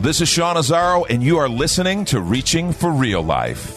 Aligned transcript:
This 0.00 0.22
is 0.22 0.30
Sean 0.30 0.56
Azaro, 0.56 1.04
and 1.10 1.22
you 1.22 1.36
are 1.36 1.46
listening 1.46 2.06
to 2.06 2.22
Reaching 2.22 2.72
for 2.72 2.90
Real 2.90 3.20
Life. 3.20 3.76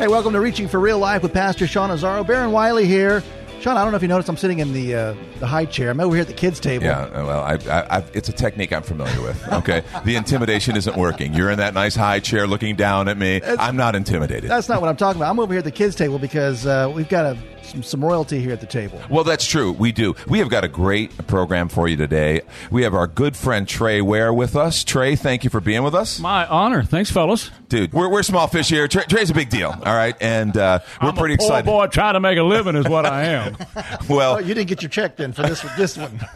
Hey, 0.00 0.08
welcome 0.08 0.32
to 0.32 0.40
Reaching 0.40 0.66
for 0.66 0.80
Real 0.80 0.98
Life 0.98 1.22
with 1.22 1.32
Pastor 1.32 1.68
Sean 1.68 1.90
Azaro. 1.90 2.26
Baron 2.26 2.50
Wiley 2.50 2.86
here. 2.86 3.22
Sean, 3.66 3.76
I 3.76 3.82
don't 3.82 3.90
know 3.90 3.96
if 3.96 4.02
you 4.02 4.06
noticed, 4.06 4.28
I'm 4.28 4.36
sitting 4.36 4.60
in 4.60 4.72
the 4.72 4.94
uh, 4.94 5.14
the 5.40 5.46
high 5.48 5.64
chair. 5.64 5.90
I'm 5.90 5.98
over 5.98 6.14
here 6.14 6.22
at 6.22 6.28
the 6.28 6.34
kids' 6.34 6.60
table. 6.60 6.84
Yeah, 6.84 7.00
uh, 7.00 7.26
well, 7.26 7.42
I, 7.42 7.54
I, 7.68 7.98
I, 7.98 8.04
it's 8.14 8.28
a 8.28 8.32
technique 8.32 8.72
I'm 8.72 8.84
familiar 8.84 9.20
with. 9.20 9.52
Okay, 9.54 9.82
the 10.04 10.14
intimidation 10.14 10.76
isn't 10.76 10.96
working. 10.96 11.34
You're 11.34 11.50
in 11.50 11.58
that 11.58 11.74
nice 11.74 11.96
high 11.96 12.20
chair 12.20 12.46
looking 12.46 12.76
down 12.76 13.08
at 13.08 13.18
me. 13.18 13.40
I'm 13.44 13.76
not 13.76 13.96
intimidated. 13.96 14.48
That's 14.48 14.68
not 14.68 14.80
what 14.80 14.88
I'm 14.88 14.96
talking 14.96 15.20
about. 15.20 15.30
I'm 15.30 15.40
over 15.40 15.52
here 15.52 15.58
at 15.58 15.64
the 15.64 15.72
kids' 15.72 15.96
table 15.96 16.20
because 16.20 16.64
uh, 16.64 16.92
we've 16.94 17.08
got 17.08 17.26
a, 17.26 17.38
some, 17.62 17.82
some 17.82 18.04
royalty 18.04 18.38
here 18.40 18.52
at 18.52 18.60
the 18.60 18.66
table. 18.66 19.00
Well, 19.10 19.24
that's 19.24 19.44
true. 19.44 19.72
We 19.72 19.90
do. 19.90 20.14
We 20.28 20.38
have 20.38 20.48
got 20.48 20.62
a 20.62 20.68
great 20.68 21.26
program 21.26 21.68
for 21.68 21.88
you 21.88 21.96
today. 21.96 22.42
We 22.70 22.84
have 22.84 22.94
our 22.94 23.08
good 23.08 23.36
friend 23.36 23.66
Trey 23.66 24.00
Ware 24.00 24.32
with 24.32 24.54
us. 24.54 24.84
Trey, 24.84 25.16
thank 25.16 25.42
you 25.42 25.50
for 25.50 25.60
being 25.60 25.82
with 25.82 25.94
us. 25.94 26.20
My 26.20 26.46
honor. 26.46 26.84
Thanks, 26.84 27.10
fellas. 27.10 27.50
Dude, 27.68 27.92
we're, 27.92 28.08
we're 28.08 28.22
small 28.22 28.46
fish 28.46 28.68
here. 28.68 28.86
Trey, 28.86 29.04
Trey's 29.08 29.30
a 29.30 29.34
big 29.34 29.50
deal, 29.50 29.70
all 29.70 29.96
right? 29.96 30.14
And 30.20 30.56
uh, 30.56 30.78
we're 31.02 31.08
I'm 31.08 31.16
pretty 31.16 31.34
a 31.34 31.38
poor 31.38 31.46
excited. 31.48 31.66
boy 31.66 31.86
trying 31.88 32.14
to 32.14 32.20
make 32.20 32.38
a 32.38 32.44
living 32.44 32.76
is 32.76 32.88
what 32.88 33.04
I 33.06 33.24
am. 33.24 33.55
Well, 34.08 34.36
Oh, 34.36 34.38
you 34.38 34.54
didn't 34.54 34.68
get 34.68 34.82
your 34.82 34.88
check 34.88 35.16
then 35.16 35.32
for 35.32 35.42
this 35.42 35.62
this 35.76 35.96
one. 35.96 36.20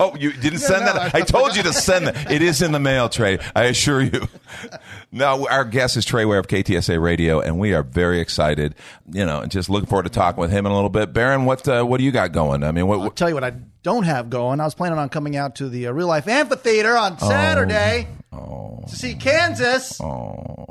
Oh, 0.00 0.16
you 0.16 0.32
didn't 0.32 0.58
send 0.58 0.84
no, 0.86 0.92
that? 0.92 1.14
I- 1.14 1.18
I 1.18 1.20
told 1.22 1.54
you 1.56 1.62
to 1.62 1.72
send 1.72 2.06
that. 2.08 2.30
It 2.30 2.42
is 2.42 2.62
in 2.62 2.72
the 2.72 2.80
mail, 2.80 3.08
Trey. 3.08 3.38
I 3.54 3.64
assure 3.64 4.02
you. 4.02 4.28
No, 5.12 5.46
our 5.48 5.64
guest 5.64 5.96
is 5.96 6.04
Trey 6.04 6.24
Ware 6.24 6.40
of 6.40 6.48
KTSA 6.48 7.00
Radio, 7.00 7.38
and 7.40 7.56
we 7.60 7.72
are 7.72 7.84
very 7.84 8.18
excited. 8.18 8.74
You 9.12 9.24
know, 9.24 9.40
and 9.42 9.50
just 9.50 9.70
looking 9.70 9.86
forward 9.88 10.02
to 10.04 10.08
talking 10.08 10.40
with 10.40 10.50
him 10.50 10.66
in 10.66 10.72
a 10.72 10.74
little 10.74 10.90
bit. 10.90 11.12
Baron, 11.12 11.44
what 11.44 11.68
uh, 11.68 11.84
what 11.84 11.98
do 11.98 12.04
you 12.04 12.10
got 12.10 12.32
going? 12.32 12.64
I 12.64 12.72
mean, 12.72 12.88
what, 12.88 12.98
I'll 13.00 13.10
tell 13.12 13.28
you 13.28 13.34
what 13.36 13.44
I 13.44 13.52
don't 13.84 14.02
have 14.02 14.28
going. 14.28 14.58
I 14.58 14.64
was 14.64 14.74
planning 14.74 14.98
on 14.98 15.08
coming 15.10 15.36
out 15.36 15.54
to 15.56 15.68
the 15.68 15.86
uh, 15.86 15.92
Real 15.92 16.08
Life 16.08 16.26
Amphitheater 16.26 16.96
on 16.96 17.16
Saturday 17.20 18.08
to 18.32 18.82
see 18.88 19.14
Kansas. 19.14 20.00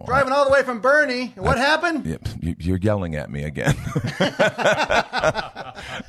Driving 0.05 0.33
all 0.33 0.45
the 0.45 0.51
way 0.51 0.63
from 0.63 0.81
Boerne. 0.81 1.35
What 1.37 1.57
happened? 1.57 2.05
Yep, 2.05 2.27
you- 2.41 2.55
you're 2.59 2.77
yelling 2.77 3.15
at 3.15 3.29
me 3.29 3.43
again. 3.43 3.75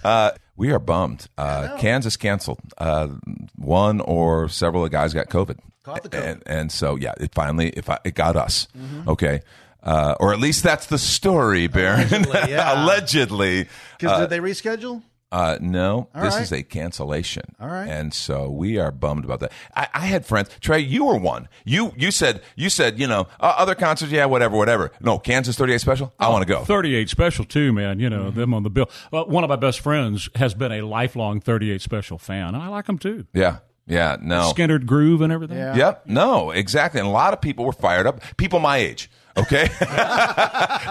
uh, 0.05 0.31
we 0.56 0.73
are 0.73 0.78
bummed. 0.78 1.28
Uh, 1.37 1.77
Kansas 1.78 2.17
canceled. 2.17 2.61
Uh, 2.78 3.09
one 3.56 4.00
or 4.00 4.48
several 4.48 4.84
of 4.84 4.91
the 4.91 4.97
guys 4.97 5.12
got 5.15 5.28
COVID. 5.28 5.59
Caught 5.83 6.03
the 6.05 6.09
COVID. 6.09 6.20
Mm-hmm. 6.20 6.28
And, 6.28 6.42
and 6.47 6.72
so, 6.72 6.97
yeah, 6.97 7.12
it 7.20 7.34
finally 7.34 7.69
it, 7.70 7.84
fi- 7.84 7.98
it 8.05 8.15
got 8.15 8.37
us. 8.37 8.69
Okay. 9.06 9.41
Uh, 9.83 10.15
or 10.19 10.33
at 10.33 10.41
least 10.41 10.62
that's 10.62 10.87
the 10.87 10.98
story, 10.98 11.67
Baron. 11.67 12.09
Allegedly, 12.09 12.41
yeah. 12.50 12.84
Allegedly. 12.84 13.69
Because 13.98 14.20
did 14.20 14.31
they 14.31 14.39
reschedule? 14.39 15.03
Uh, 15.34 15.58
no, 15.60 16.09
All 16.14 16.22
this 16.22 16.34
right. 16.34 16.42
is 16.42 16.53
a 16.53 16.62
cancellation. 16.62 17.42
All 17.60 17.66
right. 17.69 17.88
and 17.88 18.14
so 18.14 18.48
we 18.48 18.78
are 18.78 18.92
bummed 18.92 19.25
about 19.25 19.41
that. 19.41 19.50
I, 19.75 19.88
I 19.92 20.06
had 20.06 20.25
friends. 20.25 20.48
Trey, 20.60 20.78
you 20.78 21.06
were 21.06 21.16
one. 21.19 21.48
You 21.64 21.92
you 21.97 22.12
said 22.12 22.41
you 22.54 22.70
said 22.70 23.00
you 23.00 23.09
know 23.09 23.26
uh, 23.41 23.54
other 23.59 23.75
concerts, 23.75 24.12
yeah, 24.12 24.26
whatever, 24.26 24.56
whatever. 24.56 24.92
No, 25.00 25.19
Kansas 25.19 25.56
38 25.56 25.81
special. 25.81 26.14
I 26.20 26.28
want 26.28 26.47
to 26.47 26.53
go. 26.53 26.64
38 26.64 27.09
special 27.10 27.44
too, 27.44 27.72
man. 27.72 27.98
You 27.98 28.09
know 28.10 28.31
them 28.31 28.54
on 28.54 28.62
the 28.62 28.70
bill. 28.70 28.88
Well, 29.10 29.26
one 29.26 29.42
of 29.42 29.50
my 29.50 29.56
best 29.56 29.81
friends 29.81 30.28
has 30.36 30.54
been 30.54 30.70
a 30.70 30.82
lifelong 30.82 31.41
38 31.41 31.82
special 31.82 32.16
fan. 32.19 32.54
I 32.54 32.69
like 32.69 32.86
them 32.86 32.98
too. 32.98 33.26
Yeah, 33.34 33.59
yeah, 33.86 34.16
no, 34.20 34.53
Skynyrd 34.54 34.86
Groove 34.86 35.20
and 35.20 35.32
everything. 35.32 35.59
Yeah. 35.59 35.75
Yep. 35.76 36.06
No, 36.06 36.53
exactly. 36.53 37.00
And 37.00 37.09
a 37.09 37.12
lot 37.12 37.32
of 37.32 37.41
people 37.41 37.64
were 37.64 37.72
fired 37.72 38.06
up. 38.06 38.20
People 38.36 38.60
my 38.60 38.76
age. 38.78 39.10
Okay. 39.37 39.67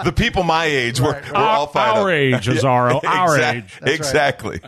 the 0.04 0.12
people 0.14 0.42
my 0.42 0.66
age 0.66 1.00
were, 1.00 1.12
were 1.30 1.36
all 1.36 1.66
fired 1.66 1.96
Our 1.96 2.08
up. 2.10 2.14
age, 2.14 2.46
Azaro. 2.46 3.02
Our 3.04 3.38
age. 3.40 3.78
Exactly. 3.82 4.60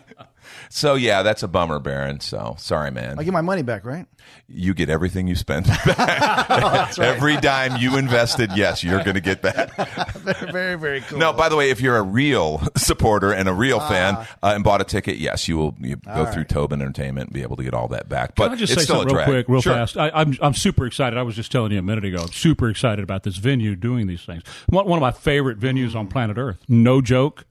So 0.71 0.95
yeah, 0.95 1.23
that's 1.23 1.43
a 1.43 1.49
bummer, 1.49 1.79
Baron. 1.79 2.21
So 2.21 2.55
sorry, 2.59 2.91
man. 2.91 3.19
I 3.19 3.25
get 3.25 3.33
my 3.33 3.41
money 3.41 3.63
back, 3.63 3.85
right? 3.85 4.07
You 4.49 4.75
get 4.75 4.91
everything 4.91 5.27
you 5.29 5.37
spent 5.37 5.67
back. 5.87 6.99
Every 6.99 7.37
dime 7.37 7.77
you 7.81 7.97
invested, 7.97 8.51
yes, 8.57 8.83
you're 8.83 9.03
going 9.03 9.15
to 9.15 9.21
get 9.21 9.43
back. 9.43 9.75
Very, 10.27 10.51
very, 10.53 10.75
very 10.77 11.01
cool. 11.03 11.19
No, 11.19 11.33
by 11.33 11.49
the 11.49 11.55
way, 11.55 11.71
if 11.71 11.81
you're 11.81 11.97
a 11.97 12.03
real 12.03 12.61
supporter 12.77 13.33
and 13.33 13.49
a 13.49 13.53
real 13.53 13.79
fan 13.79 14.15
uh, 14.17 14.27
and 14.43 14.65
bought 14.65 14.81
a 14.81 14.85
ticket, 14.85 15.19
yes, 15.19 15.47
you 15.47 15.57
will 15.57 15.75
you 15.81 15.95
go 15.97 16.27
through 16.27 16.45
Tobin 16.45 16.83
Entertainment 16.83 17.29
and 17.29 17.35
be 17.35 17.43
able 17.43 17.55
to 17.57 17.63
get 17.63 17.75
all 17.75 17.87
that 17.89 18.09
back. 18.09 18.35
But 18.35 18.47
Can 18.49 18.53
I 18.55 18.57
just 18.57 18.73
it's 18.73 18.83
say 18.83 18.85
still 18.87 18.97
something 19.01 19.17
real 19.17 19.25
quick, 19.25 19.49
real 19.49 19.61
Sure. 19.61 19.75
fast? 19.75 19.97
I, 19.97 20.11
I'm 20.13 20.37
I'm 20.43 20.55
super 20.55 20.85
excited. 20.87 21.17
I 21.17 21.23
was 21.23 21.37
just 21.37 21.53
telling 21.53 21.71
you 21.71 21.79
a 21.79 21.83
minute 21.83 22.05
ago. 22.05 22.23
I'm 22.23 22.33
super 22.33 22.69
excited 22.69 23.03
about 23.05 23.23
this 23.23 23.37
venue 23.37 23.77
doing 23.77 24.09
these 24.09 24.25
things. 24.25 24.43
One, 24.69 24.87
one 24.89 24.99
of 24.99 25.03
my 25.03 25.13
favorite 25.13 25.61
venues 25.61 25.95
on 25.95 26.09
planet 26.09 26.39
Earth. 26.39 26.59
No 26.69 27.01
joke. 27.01 27.45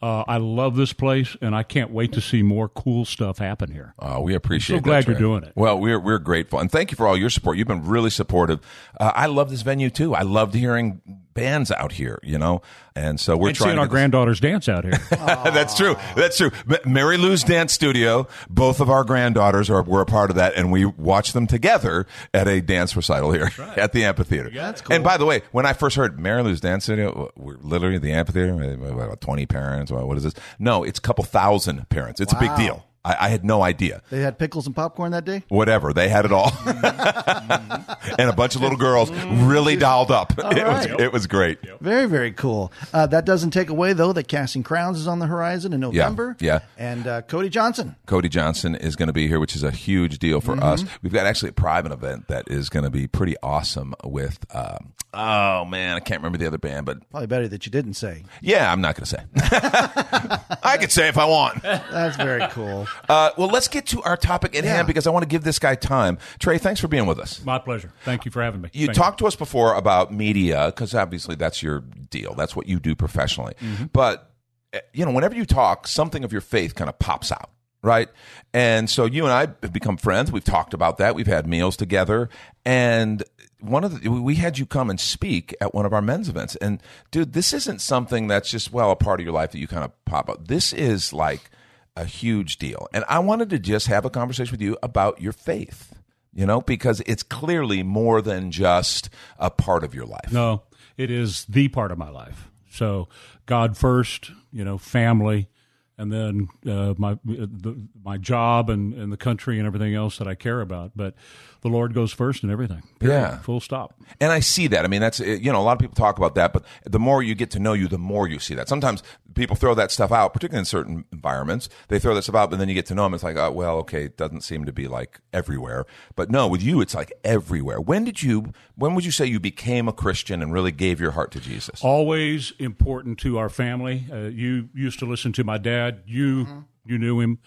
Uh, 0.00 0.24
I 0.28 0.36
love 0.36 0.76
this 0.76 0.92
place, 0.92 1.36
and 1.40 1.54
I 1.54 1.64
can't 1.64 1.90
wait 1.90 2.12
to 2.12 2.20
see 2.20 2.42
more 2.42 2.68
cool 2.68 3.04
stuff 3.04 3.38
happen 3.38 3.72
here. 3.72 3.94
Uh, 3.98 4.20
we 4.22 4.34
appreciate. 4.34 4.76
I'm 4.76 4.82
so 4.82 4.84
glad 4.84 5.04
that, 5.04 5.10
you're 5.10 5.18
doing 5.18 5.42
it. 5.42 5.52
Well, 5.56 5.78
we're 5.78 5.98
we're 5.98 6.20
grateful, 6.20 6.60
and 6.60 6.70
thank 6.70 6.92
you 6.92 6.96
for 6.96 7.06
all 7.08 7.16
your 7.16 7.30
support. 7.30 7.58
You've 7.58 7.66
been 7.66 7.84
really 7.84 8.10
supportive. 8.10 8.60
Uh, 8.98 9.12
I 9.14 9.26
love 9.26 9.50
this 9.50 9.62
venue 9.62 9.90
too. 9.90 10.14
I 10.14 10.22
loved 10.22 10.54
hearing 10.54 11.02
bands 11.38 11.70
out 11.70 11.92
here. 11.92 12.18
You 12.22 12.38
know, 12.38 12.62
and 12.94 13.18
so 13.20 13.36
we're 13.36 13.48
and 13.48 13.56
trying 13.56 13.68
seeing 13.68 13.76
to 13.76 13.80
our 13.80 13.86
this- 13.86 13.92
granddaughters 13.92 14.40
dance 14.40 14.68
out 14.68 14.84
here. 14.84 14.98
That's 15.10 15.76
true. 15.76 15.96
That's 16.16 16.36
true. 16.36 16.50
Mary 16.84 17.16
Lou's 17.16 17.42
dance 17.44 17.72
studio. 17.72 18.26
Both 18.50 18.80
of 18.80 18.90
our 18.90 19.04
granddaughters 19.04 19.70
are 19.70 19.82
were 19.82 20.00
a 20.00 20.06
part 20.06 20.30
of 20.30 20.36
that, 20.36 20.54
and 20.54 20.72
we 20.72 20.84
watched 20.84 21.34
them 21.34 21.46
together 21.46 22.06
at 22.34 22.48
a 22.48 22.60
dance 22.60 22.96
recital 22.96 23.32
here 23.32 23.50
at 23.76 23.92
the 23.92 24.04
amphitheater. 24.04 24.50
Yeah, 24.52 24.66
That's 24.66 24.80
cool. 24.80 24.94
And 24.94 25.04
by 25.04 25.16
the 25.16 25.24
way, 25.26 25.42
when 25.52 25.66
I 25.66 25.72
first 25.72 25.96
heard 25.96 26.18
Mary 26.18 26.42
Lou's 26.42 26.60
dance 26.60 26.84
studio, 26.84 27.30
we're 27.36 27.56
literally 27.58 27.96
at 27.96 28.02
the 28.02 28.12
amphitheater. 28.12 28.52
About 28.52 29.20
Twenty 29.20 29.46
parents. 29.46 29.90
What 29.92 30.16
is 30.16 30.24
this? 30.24 30.34
No, 30.58 30.82
it's 30.84 30.98
a 30.98 31.02
couple 31.02 31.24
thousand 31.24 31.88
parents. 31.90 32.20
It's 32.20 32.32
a 32.32 32.38
big 32.38 32.54
deal. 32.56 32.84
I, 33.08 33.26
I 33.26 33.28
had 33.28 33.44
no 33.44 33.62
idea. 33.62 34.02
They 34.10 34.20
had 34.20 34.38
pickles 34.38 34.66
and 34.66 34.74
popcorn 34.76 35.12
that 35.12 35.24
day? 35.24 35.42
Whatever 35.48 35.92
they 35.92 36.08
had 36.08 36.24
it 36.24 36.32
all, 36.32 36.52
and 36.66 38.28
a 38.28 38.32
bunch 38.34 38.54
of 38.54 38.62
little 38.62 38.76
girls 38.78 39.10
really 39.10 39.76
dialed 39.76 40.10
up. 40.10 40.32
it 40.38 40.66
was 40.66 40.86
it 41.00 41.12
was 41.12 41.26
great. 41.26 41.58
Very, 41.80 42.06
very 42.06 42.32
cool. 42.32 42.72
Uh, 42.92 43.06
that 43.06 43.24
doesn't 43.24 43.50
take 43.50 43.70
away, 43.70 43.92
though, 43.92 44.12
that 44.12 44.28
Casting 44.28 44.62
Crowns 44.62 44.98
is 44.98 45.06
on 45.06 45.18
the 45.18 45.26
horizon 45.26 45.72
in 45.72 45.80
November. 45.80 46.36
yeah. 46.40 46.60
And 46.76 47.06
uh, 47.06 47.22
Cody 47.22 47.48
Johnson. 47.48 47.96
Cody 48.06 48.28
Johnson 48.28 48.74
is 48.74 48.96
going 48.96 49.06
to 49.08 49.12
be 49.12 49.26
here, 49.28 49.40
which 49.40 49.54
is 49.56 49.62
a 49.62 49.70
huge 49.70 50.18
deal 50.18 50.40
for 50.40 50.62
us. 50.62 50.84
We've 51.02 51.12
got 51.12 51.26
actually 51.26 51.50
a 51.50 51.52
private 51.52 51.92
event 51.92 52.28
that 52.28 52.48
is 52.50 52.68
going 52.68 52.84
to 52.84 52.90
be 52.90 53.06
pretty 53.06 53.36
awesome 53.42 53.94
with, 54.04 54.38
um, 54.54 54.92
oh 55.14 55.64
man, 55.64 55.96
I 55.96 56.00
can't 56.00 56.20
remember 56.20 56.38
the 56.38 56.46
other 56.46 56.58
band, 56.58 56.86
but 56.86 57.08
Probably 57.10 57.26
better 57.26 57.48
that 57.48 57.64
you 57.66 57.72
didn't 57.72 57.94
say. 57.94 58.24
yeah, 58.42 58.70
I'm 58.70 58.80
not 58.80 58.96
going 58.96 59.04
to 59.04 59.10
say. 59.10 59.22
I 60.62 60.76
could 60.78 60.92
say 60.92 61.08
if 61.08 61.16
I 61.18 61.24
want. 61.24 61.62
That's 61.62 62.16
very 62.16 62.46
cool. 62.50 62.86
Uh, 63.08 63.30
well, 63.36 63.48
let's 63.48 63.68
get 63.68 63.86
to 63.86 64.02
our 64.02 64.16
topic 64.16 64.56
at 64.56 64.64
Yeah. 64.64 64.74
hand 64.76 64.86
because 64.86 65.06
I 65.06 65.10
want 65.10 65.22
to 65.22 65.28
give 65.28 65.44
this 65.44 65.58
guy 65.58 65.74
time. 65.74 66.18
Trey, 66.38 66.58
thanks 66.58 66.80
for 66.80 66.88
being 66.88 67.06
with 67.06 67.18
us. 67.18 67.44
My 67.44 67.58
pleasure. 67.58 67.92
Thank 68.04 68.24
you 68.24 68.30
for 68.30 68.42
having 68.42 68.60
me. 68.60 68.70
You 68.72 68.86
Thank 68.86 68.96
talked 68.98 69.18
to 69.18 69.26
us 69.26 69.36
before 69.36 69.74
about 69.74 70.12
media 70.12 70.66
because 70.66 70.94
obviously 70.94 71.34
that's 71.34 71.62
your 71.62 71.80
deal. 71.80 72.34
That's 72.34 72.56
what 72.56 72.66
you 72.68 72.78
do 72.80 72.94
professionally. 72.94 73.54
But 73.92 74.30
eh, 74.72 74.80
you 74.92 75.04
know, 75.04 75.12
whenever 75.12 75.34
you 75.34 75.44
talk, 75.44 75.86
something 75.86 76.24
of 76.24 76.32
your 76.32 76.40
faith 76.40 76.74
kind 76.74 76.88
of 76.88 76.98
pops 76.98 77.30
out, 77.32 77.50
right? 77.82 78.08
And 78.54 78.88
so 78.88 79.04
you 79.04 79.24
and 79.24 79.32
I 79.32 79.40
have 79.62 79.72
become 79.72 79.96
friends. 79.96 80.32
We've 80.32 80.44
talked 80.44 80.74
about 80.74 80.98
that. 80.98 81.14
We've 81.14 81.26
had 81.26 81.46
meals 81.46 81.76
together, 81.76 82.28
and 82.64 83.22
one 83.60 83.82
of 83.84 84.00
the 84.02 84.08
we 84.08 84.36
had 84.36 84.56
you 84.58 84.66
come 84.66 84.88
and 84.88 85.00
speak 85.00 85.54
at 85.60 85.74
one 85.74 85.84
of 85.84 85.92
our 85.92 86.00
men's 86.02 86.28
events. 86.28 86.54
And 86.56 86.80
dude, 87.10 87.32
this 87.32 87.52
isn't 87.52 87.80
something 87.80 88.28
that's 88.28 88.50
just 88.50 88.72
well 88.72 88.90
a 88.90 88.96
part 88.96 89.20
of 89.20 89.24
your 89.24 89.32
life 89.34 89.50
that 89.52 89.58
you 89.58 89.66
kind 89.66 89.84
of 89.84 89.92
pop 90.04 90.28
up. 90.30 90.46
This 90.48 90.72
is 90.72 91.12
like 91.12 91.50
a 91.98 92.04
huge 92.04 92.58
deal. 92.58 92.86
And 92.94 93.04
I 93.08 93.18
wanted 93.18 93.50
to 93.50 93.58
just 93.58 93.88
have 93.88 94.04
a 94.04 94.10
conversation 94.10 94.52
with 94.52 94.62
you 94.62 94.78
about 94.82 95.20
your 95.20 95.32
faith. 95.32 95.94
You 96.32 96.46
know, 96.46 96.60
because 96.60 97.02
it's 97.04 97.24
clearly 97.24 97.82
more 97.82 98.22
than 98.22 98.52
just 98.52 99.10
a 99.38 99.50
part 99.50 99.82
of 99.82 99.92
your 99.94 100.04
life. 100.04 100.30
No, 100.30 100.62
it 100.96 101.10
is 101.10 101.44
the 101.46 101.66
part 101.68 101.90
of 101.90 101.98
my 101.98 102.10
life. 102.10 102.48
So 102.70 103.08
God 103.46 103.76
first, 103.76 104.30
you 104.52 104.64
know, 104.64 104.78
family, 104.78 105.48
and 105.96 106.12
then 106.12 106.48
uh, 106.64 106.94
my 106.96 107.18
the, 107.24 107.88
my 108.04 108.18
job 108.18 108.70
and, 108.70 108.94
and 108.94 109.10
the 109.10 109.16
country 109.16 109.58
and 109.58 109.66
everything 109.66 109.94
else 109.94 110.18
that 110.18 110.28
I 110.28 110.36
care 110.36 110.60
about. 110.60 110.92
But 110.94 111.14
the 111.60 111.68
Lord 111.68 111.94
goes 111.94 112.12
first 112.12 112.44
in 112.44 112.50
everything. 112.50 112.82
Period. 112.98 113.16
Yeah. 113.16 113.38
full 113.38 113.60
stop. 113.60 113.94
And 114.20 114.32
I 114.32 114.40
see 114.40 114.66
that. 114.68 114.84
I 114.84 114.88
mean, 114.88 115.00
that's 115.00 115.20
you 115.20 115.52
know, 115.52 115.60
a 115.60 115.62
lot 115.62 115.72
of 115.72 115.78
people 115.78 115.94
talk 115.94 116.16
about 116.18 116.34
that, 116.36 116.52
but 116.52 116.64
the 116.84 116.98
more 116.98 117.22
you 117.22 117.34
get 117.34 117.50
to 117.52 117.58
know 117.58 117.72
you, 117.72 117.88
the 117.88 117.98
more 117.98 118.28
you 118.28 118.38
see 118.38 118.54
that. 118.54 118.68
Sometimes 118.68 119.02
people 119.34 119.56
throw 119.56 119.74
that 119.74 119.90
stuff 119.90 120.12
out, 120.12 120.32
particularly 120.32 120.60
in 120.60 120.64
certain 120.64 121.04
environments. 121.12 121.68
They 121.88 121.98
throw 121.98 122.14
that 122.14 122.22
stuff 122.22 122.34
out, 122.34 122.50
but 122.50 122.58
then 122.58 122.68
you 122.68 122.74
get 122.74 122.86
to 122.86 122.94
know 122.94 123.04
them. 123.04 123.14
It's 123.14 123.22
like, 123.22 123.36
oh, 123.36 123.50
well, 123.50 123.76
okay, 123.78 124.04
it 124.04 124.16
doesn't 124.16 124.42
seem 124.42 124.64
to 124.66 124.72
be 124.72 124.88
like 124.88 125.20
everywhere. 125.32 125.86
But 126.16 126.30
no, 126.30 126.46
with 126.48 126.62
you, 126.62 126.80
it's 126.80 126.94
like 126.94 127.12
everywhere. 127.24 127.80
When 127.80 128.04
did 128.04 128.22
you? 128.22 128.52
When 128.74 128.94
would 128.94 129.04
you 129.04 129.10
say 129.10 129.26
you 129.26 129.40
became 129.40 129.88
a 129.88 129.92
Christian 129.92 130.42
and 130.42 130.52
really 130.52 130.72
gave 130.72 131.00
your 131.00 131.12
heart 131.12 131.30
to 131.32 131.40
Jesus? 131.40 131.82
Always 131.82 132.52
important 132.58 133.18
to 133.20 133.38
our 133.38 133.48
family. 133.48 134.04
Uh, 134.10 134.28
you 134.28 134.68
used 134.74 134.98
to 135.00 135.06
listen 135.06 135.32
to 135.32 135.44
my 135.44 135.58
dad. 135.58 136.02
You 136.06 136.64
you 136.86 136.98
knew 136.98 137.20
him, 137.20 137.38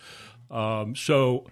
um, 0.49 0.95
so 0.95 1.45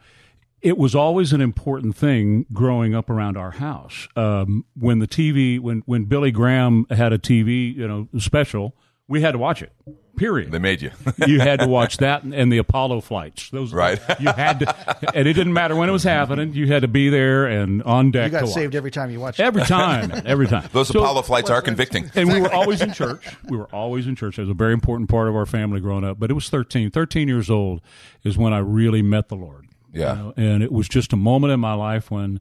it 0.61 0.77
was 0.77 0.95
always 0.95 1.31
an 1.33 1.41
important 1.41 1.95
thing 1.95 2.45
growing 2.51 2.93
up 2.93 3.09
around 3.09 3.37
our 3.37 3.51
house. 3.51 4.07
Um, 4.15 4.65
when 4.77 4.99
the 4.99 5.07
TV, 5.07 5.59
when 5.59 5.83
when 5.85 6.05
Billy 6.05 6.31
Graham 6.31 6.85
had 6.89 7.13
a 7.13 7.17
TV, 7.17 7.73
you 7.75 7.87
know, 7.87 8.07
special, 8.19 8.75
we 9.07 9.21
had 9.21 9.31
to 9.31 9.37
watch 9.37 9.61
it. 9.61 9.71
Period. 10.17 10.51
They 10.51 10.59
made 10.59 10.81
you. 10.81 10.91
you 11.27 11.39
had 11.39 11.61
to 11.61 11.67
watch 11.67 11.95
that 11.97 12.23
and, 12.23 12.33
and 12.33 12.51
the 12.51 12.57
Apollo 12.57 12.99
flights. 13.01 13.49
Those 13.51 13.71
Right. 13.71 14.01
You 14.19 14.33
had 14.33 14.59
to, 14.59 15.15
and 15.15 15.25
it 15.29 15.31
didn't 15.33 15.53
matter 15.53 15.77
when 15.77 15.87
it 15.87 15.93
was 15.93 16.03
happening. 16.03 16.53
You 16.53 16.67
had 16.67 16.81
to 16.81 16.89
be 16.89 17.07
there 17.07 17.45
and 17.45 17.81
on 17.83 18.11
deck. 18.11 18.25
You 18.25 18.31
got 18.31 18.39
to 18.41 18.47
saved 18.47 18.73
watch. 18.73 18.77
every 18.77 18.91
time 18.91 19.11
you 19.11 19.19
watched. 19.21 19.39
every 19.39 19.61
time, 19.63 20.11
every 20.25 20.47
time. 20.47 20.67
Those 20.73 20.89
So- 20.89 20.99
Apollo 20.99 21.21
flights 21.21 21.49
are 21.49 21.61
convicting. 21.61 22.11
and 22.15 22.27
we 22.33 22.41
were 22.41 22.53
always 22.53 22.81
in 22.81 22.91
church. 22.91 23.25
We 23.47 23.55
were 23.55 23.73
always 23.73 24.07
in 24.07 24.17
church. 24.17 24.37
It 24.37 24.41
was 24.41 24.49
a 24.49 24.53
very 24.53 24.73
important 24.73 25.09
part 25.09 25.29
of 25.29 25.37
our 25.37 25.45
family 25.45 25.79
growing 25.79 26.03
up. 26.03 26.19
But 26.19 26.29
it 26.31 26.33
was 26.33 26.49
13. 26.49 26.91
13 26.91 27.29
years 27.29 27.49
old 27.49 27.79
is 28.25 28.37
when 28.37 28.51
I 28.51 28.57
really 28.57 29.01
met 29.01 29.29
the 29.29 29.37
Lord. 29.37 29.67
Yeah. 29.93 30.15
You 30.15 30.23
know, 30.23 30.33
and 30.37 30.63
it 30.63 30.71
was 30.71 30.87
just 30.87 31.13
a 31.13 31.17
moment 31.17 31.53
in 31.53 31.59
my 31.59 31.73
life 31.73 32.09
when 32.11 32.39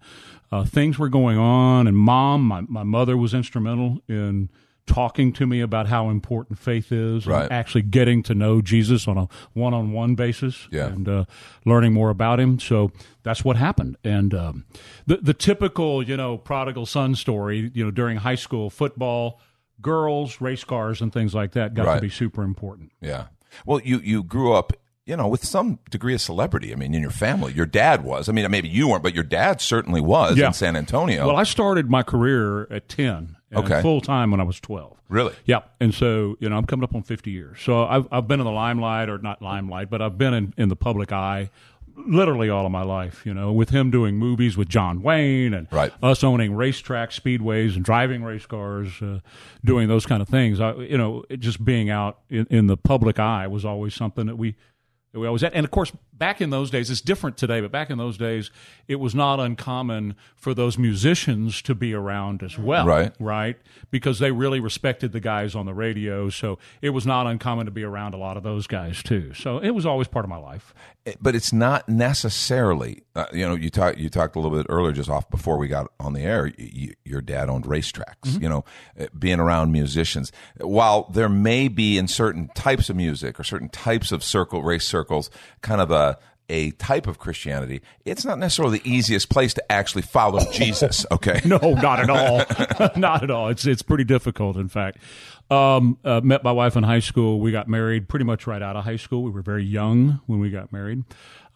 uh, 0.53 0.65
things 0.65 0.99
were 0.99 1.09
going 1.09 1.39
on. 1.39 1.87
And 1.87 1.97
mom, 1.97 2.43
my, 2.43 2.63
my 2.63 2.83
mother 2.83 3.17
was 3.17 3.35
instrumental 3.35 4.01
in 4.09 4.51
talking 4.87 5.35
to 5.35 5.47
me 5.47 5.61
about 5.61 5.87
how 5.87 6.09
important 6.09 6.59
faith 6.59 6.91
is 6.91 7.27
Right. 7.27 7.51
actually 7.53 7.83
getting 7.83 8.23
to 8.23 8.35
know 8.35 8.63
Jesus 8.63 9.07
on 9.07 9.19
a 9.19 9.29
one 9.53 9.75
on 9.75 9.93
one 9.93 10.15
basis 10.15 10.67
Yeah. 10.73 10.87
and 10.87 11.07
uh, 11.07 11.25
learning 11.67 11.93
more 11.93 12.09
about 12.09 12.41
him. 12.41 12.59
So 12.59 12.91
that's 13.23 13.45
what 13.45 13.57
happened. 13.57 13.99
And 14.03 14.33
um, 14.33 14.65
the, 15.07 15.19
the 15.19 15.35
typical, 15.35 16.03
you 16.03 16.17
know, 16.17 16.39
prodigal 16.39 16.87
son 16.87 17.15
story, 17.15 17.71
you 17.75 17.85
know, 17.85 17.91
during 17.91 18.17
high 18.19 18.35
school 18.35 18.71
football, 18.71 19.41
girls, 19.83 20.41
race 20.41 20.65
cars, 20.65 21.03
and 21.03 21.13
things 21.13 21.35
like 21.35 21.53
that 21.53 21.75
got 21.75 21.85
Right. 21.87 21.97
to 21.97 22.01
be 22.01 22.09
super 22.09 22.43
important. 22.43 22.91
Yeah. 23.03 23.27
Well, 23.67 23.81
you 23.85 23.99
you 23.99 24.23
grew 24.23 24.53
up, 24.55 24.73
you 25.09 25.17
know, 25.17 25.27
with 25.27 25.45
some 25.45 25.79
degree 25.91 26.15
of 26.15 26.21
celebrity. 26.21 26.73
I 26.73 26.77
mean, 26.77 26.95
in 26.95 27.01
your 27.03 27.11
family, 27.11 27.53
your 27.55 27.67
dad 27.67 28.05
was. 28.05 28.29
I 28.29 28.33
mean, 28.33 28.49
maybe 28.51 28.69
you 28.69 28.89
weren't, 28.89 29.03
but 29.03 29.15
your 29.15 29.25
dad 29.25 29.61
certainly 29.61 30.01
was 30.01 30.37
Yeah. 30.37 30.49
in 30.49 30.53
San 30.53 30.77
Antonio. 30.77 31.27
Well, 31.27 31.37
I 31.37 31.45
started 31.45 31.91
my 31.91 32.03
career 32.03 32.71
at 32.71 32.89
10. 32.89 33.37
Okay. 33.55 33.81
Full 33.81 34.03
time 34.03 34.31
when 34.31 34.41
I 34.41 34.45
was 34.45 34.61
12. 34.61 34.97
really? 35.09 35.33
Yeah, 35.47 35.61
and 35.81 35.95
so 35.95 36.37
you 36.39 36.51
know 36.51 36.57
I'm 36.59 36.67
coming 36.67 36.85
up 36.85 36.95
on 36.95 37.03
50 37.03 37.31
years. 37.31 37.59
So 37.63 37.85
I've 37.87 38.07
I've 38.13 38.29
been 38.29 38.41
in 38.41 38.45
the 38.47 38.53
limelight, 38.53 39.09
or 39.09 39.17
not 39.17 39.41
limelight, 39.41 39.89
but 39.89 40.03
I've 40.03 40.19
been 40.19 40.35
in, 40.35 40.53
in 40.59 40.69
the 40.69 40.77
public 40.77 41.13
eye, 41.13 41.49
literally 41.97 42.51
all 42.51 42.67
of 42.67 42.73
my 42.73 42.83
life. 42.83 43.25
You 43.25 43.33
know, 43.33 43.51
with 43.53 43.71
him 43.71 43.91
doing 43.91 44.17
movies 44.17 44.59
with 44.59 44.69
John 44.69 45.03
Wayne, 45.03 45.55
and 45.55 45.67
Right. 45.71 45.93
us 46.03 46.23
owning 46.23 46.55
racetrack 46.55 47.11
speedways 47.11 47.75
and 47.75 47.83
driving 47.85 48.23
race 48.23 48.45
cars, 48.45 49.01
uh, 49.01 49.21
doing 49.65 49.89
those 49.89 50.05
kind 50.05 50.21
of 50.21 50.29
things. 50.29 50.61
I, 50.61 50.75
you 50.75 50.99
know, 50.99 51.25
it 51.31 51.41
just 51.41 51.65
being 51.65 51.89
out 51.89 52.19
in, 52.29 52.47
in 52.51 52.67
the 52.67 52.77
public 52.77 53.19
eye 53.19 53.47
was 53.47 53.65
always 53.65 53.95
something 53.95 54.27
that 54.27 54.37
we. 54.37 54.57
We 55.15 55.27
always 55.27 55.43
had. 55.43 55.55
And 55.55 55.65
of 55.65 55.71
course, 55.71 55.91
back 56.13 56.41
in 56.41 56.51
those 56.51 56.71
days, 56.71 56.91
it's 56.91 57.01
different 57.01 57.37
today, 57.39 57.61
but 57.61 57.73
back 57.73 57.89
in 57.91 57.97
those 57.99 58.19
days, 58.19 58.51
it 58.89 58.97
was 58.97 59.15
not 59.15 59.41
uncommon 59.41 60.15
for 60.37 60.53
those 60.55 60.77
musicians 60.77 61.63
to 61.63 61.75
be 61.75 61.95
around 61.95 62.43
as 62.43 62.59
well 62.59 62.87
Right. 62.87 63.13
right? 63.19 63.57
Because 63.91 64.19
they 64.19 64.31
really 64.33 64.61
respected 64.61 65.13
the 65.13 65.21
guys 65.21 65.55
on 65.55 65.65
the 65.67 65.73
radio, 65.75 66.29
so 66.29 66.59
it 66.83 66.91
was 66.91 67.07
not 67.07 67.27
uncommon 67.27 67.65
to 67.67 67.73
be 67.73 67.85
around 67.85 68.13
a 68.15 68.19
lot 68.19 68.37
of 68.37 68.43
those 68.43 68.67
guys 68.67 69.03
too. 69.03 69.33
So 69.35 69.59
it 69.59 69.71
was 69.71 69.87
always 69.87 70.09
part 70.09 70.25
of 70.25 70.29
my 70.29 70.37
life. 70.37 70.75
but 71.23 71.35
it's 71.35 71.55
not 71.55 71.89
necessarily. 71.89 73.03
Uh, 73.17 73.25
you 73.33 73.47
know, 73.49 73.55
you 73.55 73.71
talked 73.71 73.97
you 73.99 74.11
talked 74.11 74.37
a 74.37 74.41
little 74.41 74.57
bit 74.57 74.67
earlier, 74.69 74.93
just 74.93 75.09
off 75.09 75.29
before 75.31 75.57
we 75.57 75.67
got 75.69 75.91
on 75.99 76.13
the 76.13 76.21
air. 76.21 76.53
You, 76.59 76.93
your 77.05 77.23
dad 77.23 77.49
owned 77.49 77.65
racetracks. 77.65 78.41
You 78.41 78.49
know, 78.49 78.65
uh, 79.01 79.07
being 79.19 79.41
around 79.41 79.73
musicians. 79.73 80.31
While 80.61 81.09
there 81.11 81.29
may 81.31 81.69
be 81.69 81.97
in 81.97 82.09
certain 82.09 82.51
types 82.55 82.91
of 82.91 82.97
music 82.97 83.41
or 83.41 83.45
certain 83.45 83.71
types 83.71 84.13
of 84.13 84.23
circle 84.23 84.63
race 84.63 84.85
circles, 84.85 84.98
kind 85.61 85.81
of 85.81 85.91
a 85.91 86.19
a 86.49 86.71
type 86.73 87.07
of 87.07 87.19
Christianity, 87.19 87.83
it's 88.05 88.25
not 88.25 88.39
necessarily 88.39 88.79
the 88.79 88.91
easiest 88.91 89.29
place 89.29 89.53
to 89.55 89.73
actually 89.73 90.03
follow 90.03 90.41
Jesus. 90.53 91.05
Okay. 91.11 91.41
No, 91.45 91.59
not 91.59 92.01
at 92.01 92.11
all, 92.11 92.91
not 92.97 93.23
at 93.23 93.31
all. 93.31 93.49
It's 93.49 93.67
it's 93.67 93.83
pretty 93.83 94.05
difficult, 94.05 94.57
in 94.57 94.69
fact. 94.69 94.99
Um, 95.51 95.99
uh, 96.05 96.21
met 96.23 96.45
my 96.45 96.53
wife 96.53 96.77
in 96.77 96.85
high 96.85 96.99
school. 97.01 97.41
We 97.41 97.53
got 97.53 97.69
married 97.69 98.09
pretty 98.09 98.25
much 98.25 98.47
right 98.47 98.61
out 98.63 98.77
of 98.77 98.85
high 98.85 98.97
school. 98.97 99.23
We 99.23 99.31
were 99.31 99.43
very 99.43 99.65
young 99.65 100.21
when 100.27 100.41
we 100.41 100.51
got 100.51 100.73
married. 100.73 101.05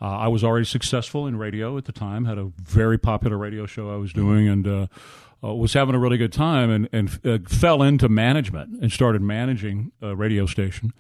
Uh, 0.01 0.07
I 0.07 0.29
was 0.29 0.43
already 0.43 0.65
successful 0.65 1.27
in 1.27 1.37
radio 1.37 1.77
at 1.79 1.85
the 1.85 1.93
time. 1.93 2.25
Had 2.25 2.39
a 2.39 2.51
very 2.61 2.99
popular 2.99 3.37
radio 3.37 3.67
show 3.67 3.93
I 3.93 3.97
was 3.97 4.13
doing, 4.13 4.49
and 4.49 4.67
uh, 4.67 4.87
uh, 5.45 5.55
was 5.55 5.75
having 5.75 5.95
a 5.95 5.99
really 5.99 6.17
good 6.17 6.33
time. 6.33 6.71
And 6.71 6.89
and 6.93 7.21
uh, 7.25 7.39
fell 7.49 7.83
into 7.83 8.09
management 8.09 8.81
and 8.83 8.91
started 8.91 9.23
managing 9.23 9.93
a 10.01 10.17
radio 10.17 10.47
station. 10.47 10.93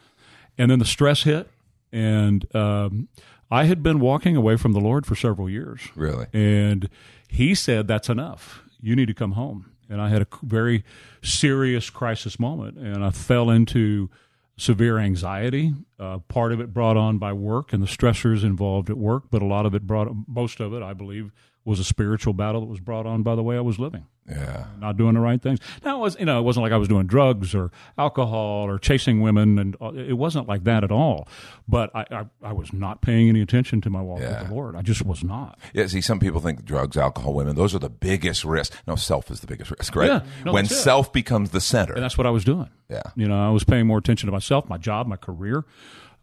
And 0.58 0.70
then 0.70 0.78
the 0.78 0.84
stress 0.84 1.22
hit, 1.22 1.48
and 1.92 2.54
um, 2.54 3.08
I 3.50 3.64
had 3.64 3.82
been 3.82 4.00
walking 4.00 4.36
away 4.36 4.56
from 4.56 4.72
the 4.72 4.80
Lord 4.80 5.06
for 5.06 5.14
several 5.14 5.48
years. 5.48 5.80
Really? 5.94 6.26
And 6.32 6.88
he 7.28 7.54
said, 7.54 7.86
That's 7.86 8.08
enough. 8.08 8.62
You 8.80 8.96
need 8.96 9.06
to 9.06 9.14
come 9.14 9.32
home. 9.32 9.72
And 9.88 10.00
I 10.00 10.08
had 10.08 10.22
a 10.22 10.26
very 10.42 10.84
serious 11.22 11.90
crisis 11.90 12.40
moment, 12.40 12.78
and 12.78 13.04
I 13.04 13.10
fell 13.10 13.50
into 13.50 14.08
severe 14.56 14.98
anxiety. 14.98 15.74
Uh, 15.98 16.18
part 16.18 16.52
of 16.52 16.60
it 16.60 16.72
brought 16.72 16.96
on 16.96 17.18
by 17.18 17.32
work 17.32 17.72
and 17.72 17.82
the 17.82 17.86
stressors 17.86 18.42
involved 18.42 18.88
at 18.88 18.96
work, 18.96 19.24
but 19.30 19.42
a 19.42 19.44
lot 19.44 19.66
of 19.66 19.74
it 19.74 19.86
brought, 19.86 20.08
most 20.26 20.60
of 20.60 20.72
it, 20.72 20.82
I 20.82 20.94
believe, 20.94 21.30
was 21.64 21.78
a 21.78 21.84
spiritual 21.84 22.32
battle 22.32 22.60
that 22.60 22.66
was 22.66 22.80
brought 22.80 23.06
on 23.06 23.22
by 23.22 23.34
the 23.36 23.42
way 23.42 23.56
I 23.56 23.60
was 23.60 23.78
living 23.78 24.04
Yeah. 24.28 24.64
not 24.80 24.96
doing 24.96 25.14
the 25.14 25.20
right 25.20 25.40
things. 25.40 25.60
Now, 25.84 25.98
it 25.98 26.00
was 26.00 26.16
you 26.18 26.24
know, 26.26 26.38
it 26.38 26.42
wasn't 26.42 26.62
like 26.64 26.72
I 26.72 26.76
was 26.76 26.88
doing 26.88 27.06
drugs 27.06 27.54
or 27.54 27.70
alcohol 27.96 28.66
or 28.68 28.78
chasing 28.78 29.20
women, 29.20 29.58
and 29.58 29.76
uh, 29.80 29.92
it 29.94 30.14
wasn't 30.14 30.48
like 30.48 30.64
that 30.64 30.82
at 30.82 30.90
all. 30.90 31.28
But 31.68 31.90
I, 31.94 32.04
I, 32.10 32.24
I 32.42 32.52
was 32.52 32.72
not 32.72 33.00
paying 33.00 33.28
any 33.28 33.40
attention 33.40 33.80
to 33.82 33.90
my 33.90 34.00
walk 34.02 34.20
Yeah. 34.20 34.40
with 34.40 34.48
the 34.48 34.54
Lord. 34.54 34.74
I 34.76 34.82
just 34.82 35.04
was 35.06 35.22
not. 35.22 35.58
Yeah, 35.72 35.86
see, 35.86 36.00
some 36.00 36.18
people 36.18 36.40
think 36.40 36.64
drugs, 36.64 36.96
alcohol, 36.96 37.32
women, 37.34 37.54
those 37.54 37.74
are 37.74 37.78
the 37.78 37.90
biggest 37.90 38.44
risks. 38.44 38.76
No, 38.86 38.96
self 38.96 39.30
is 39.30 39.40
the 39.40 39.46
biggest 39.46 39.70
risk, 39.70 39.94
right? 39.94 40.08
Yeah, 40.08 40.20
no, 40.44 40.52
when 40.52 40.66
self 40.66 41.12
becomes 41.12 41.50
the 41.50 41.60
center. 41.60 41.92
And 41.94 42.02
that's 42.02 42.18
what 42.18 42.26
I 42.26 42.30
was 42.30 42.44
doing. 42.44 42.70
Yeah. 42.88 43.02
You 43.14 43.28
know, 43.28 43.40
I 43.40 43.50
was 43.50 43.62
paying 43.64 43.86
more 43.86 43.98
attention 43.98 44.26
to 44.26 44.32
myself, 44.32 44.68
my 44.68 44.78
job, 44.78 45.06
my 45.06 45.16
career. 45.16 45.64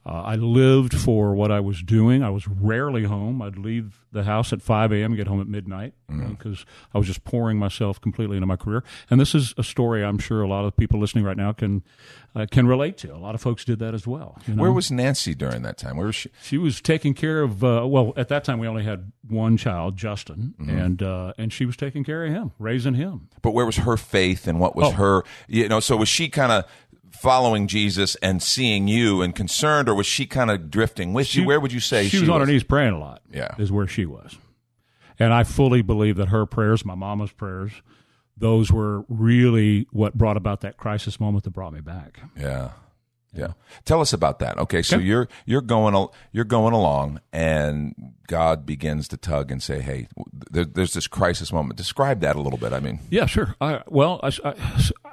Uh, 0.06 0.22
I 0.24 0.36
lived 0.36 0.94
for 0.96 1.36
what 1.36 1.52
I 1.52 1.60
was 1.60 1.84
doing. 1.84 2.24
I 2.24 2.30
was 2.30 2.48
rarely 2.48 3.04
home. 3.04 3.42
I'd 3.42 3.58
leave 3.58 4.00
the 4.12 4.24
house 4.24 4.52
at 4.54 4.62
5 4.62 4.92
a.m. 4.94 5.12
and 5.12 5.18
get 5.18 5.28
home 5.28 5.42
at 5.42 5.48
midnight 5.48 5.94
Mm-hmm. 6.10 6.30
because 6.30 6.66
I 6.92 6.98
was 6.98 7.06
just 7.06 7.24
pouring 7.24 7.60
myself 7.60 8.02
completely 8.02 8.36
into 8.36 8.48
my 8.48 8.56
career. 8.56 8.84
And 9.12 9.22
this 9.22 9.36
is 9.36 9.54
a 9.60 9.64
story 9.64 10.04
I'm 10.04 10.18
sure 10.18 10.42
a 10.42 10.48
lot 10.48 10.66
of 10.66 10.76
people 10.76 11.00
listening 11.00 11.24
right 11.24 11.38
now 11.38 11.52
can 11.52 11.84
uh, 12.36 12.48
can 12.50 12.66
relate 12.66 12.98
to. 13.00 13.14
A 13.14 13.18
lot 13.18 13.36
of 13.36 13.42
folks 13.42 13.64
did 13.64 13.78
that 13.78 13.94
as 13.94 14.08
well. 14.08 14.36
you 14.48 14.56
know? 14.56 14.62
Where 14.64 14.72
was 14.72 14.90
Nancy 14.90 15.36
during 15.36 15.62
that 15.62 15.78
time? 15.78 15.98
Where 15.98 16.08
was 16.08 16.16
she? 16.16 16.32
she 16.42 16.58
was 16.58 16.82
taking 16.82 17.14
care 17.14 17.44
of 17.44 17.64
uh, 17.64 17.86
well 17.86 18.14
at 18.18 18.28
that 18.30 18.44
time 18.44 18.58
we 18.58 18.68
only 18.68 18.84
had 18.84 19.12
one 19.28 19.56
child 19.56 19.98
justin 19.98 20.56
Mm-hmm. 20.60 20.78
and 20.80 21.04
uh, 21.04 21.34
and 21.38 21.54
she 21.54 21.68
was 21.68 21.78
taking 21.78 22.04
care 22.04 22.26
of 22.26 22.32
him 22.34 22.54
raising 22.58 22.96
him 22.96 23.30
But 23.44 23.52
where 23.52 23.68
was 23.68 23.78
her 23.78 23.96
faith 23.98 24.48
and 24.48 24.60
what 24.60 24.76
was 24.76 24.88
Oh. 24.88 24.92
her, 24.94 25.24
you 25.48 25.68
know, 25.70 25.80
so 25.80 25.96
was 25.98 26.10
she 26.10 26.28
kind 26.30 26.52
of 26.52 26.66
following 27.12 27.68
Jesus 27.68 28.16
and 28.16 28.42
seeing 28.42 28.88
you 28.88 29.22
and 29.22 29.36
concerned, 29.36 29.90
or 29.90 29.96
was 29.96 30.06
she 30.08 30.26
kind 30.26 30.50
of 30.52 30.70
drifting 30.72 31.14
with 31.14 31.36
you? 31.36 31.46
Where 31.46 31.60
would 31.60 31.72
you 31.74 31.80
say 31.80 32.08
she, 32.08 32.20
was 32.20 32.30
on 32.30 32.40
her 32.42 32.46
knees 32.46 32.64
praying 32.64 32.94
a 32.94 33.00
lot 33.00 33.22
Yeah. 33.32 33.56
is 33.58 33.72
where 33.72 33.88
she 33.88 34.06
was 34.06 34.38
and 35.22 35.34
i 35.34 35.44
fully 35.44 35.82
believe 35.82 36.16
that 36.16 36.30
her 36.30 36.46
prayers 36.46 36.86
my 36.86 36.96
mama's 36.96 37.32
prayers 37.32 37.72
those 38.38 38.72
were 38.72 39.04
really 39.10 39.86
what 39.92 40.18
brought 40.18 40.38
about 40.38 40.62
that 40.62 40.78
crisis 40.78 41.20
moment 41.20 41.44
that 41.44 41.50
brought 41.52 41.74
me 41.74 41.82
back 41.82 42.20
Yeah. 42.38 42.70
Yeah. 43.32 43.50
Tell 43.86 44.02
us 44.02 44.12
about 44.12 44.40
that. 44.40 44.58
Okay, 44.58 44.82
so 44.82 44.98
you're 44.98 45.28
you're 45.46 45.62
going 45.62 46.08
you're 46.32 46.44
going 46.46 46.74
along, 46.74 47.22
and 47.32 47.94
God 48.28 48.66
begins 48.66 49.08
to 49.10 49.18
tug 49.18 49.52
and 49.52 49.62
say, 49.62 49.82
"Hey, 49.82 50.08
there, 50.50 50.66
there's 50.66 50.94
this 50.94 51.06
crisis 51.06 51.54
moment." 51.54 51.78
Describe 51.78 52.22
that 52.22 52.36
a 52.36 52.42
little 52.42 52.58
bit. 52.58 52.74
I 52.74 52.80
mean, 52.80 53.02
Yeah, 53.12 53.28
sure. 53.28 53.56
I, 53.62 53.84
well, 53.88 54.20
I, 54.24 54.32
I, 54.44 54.54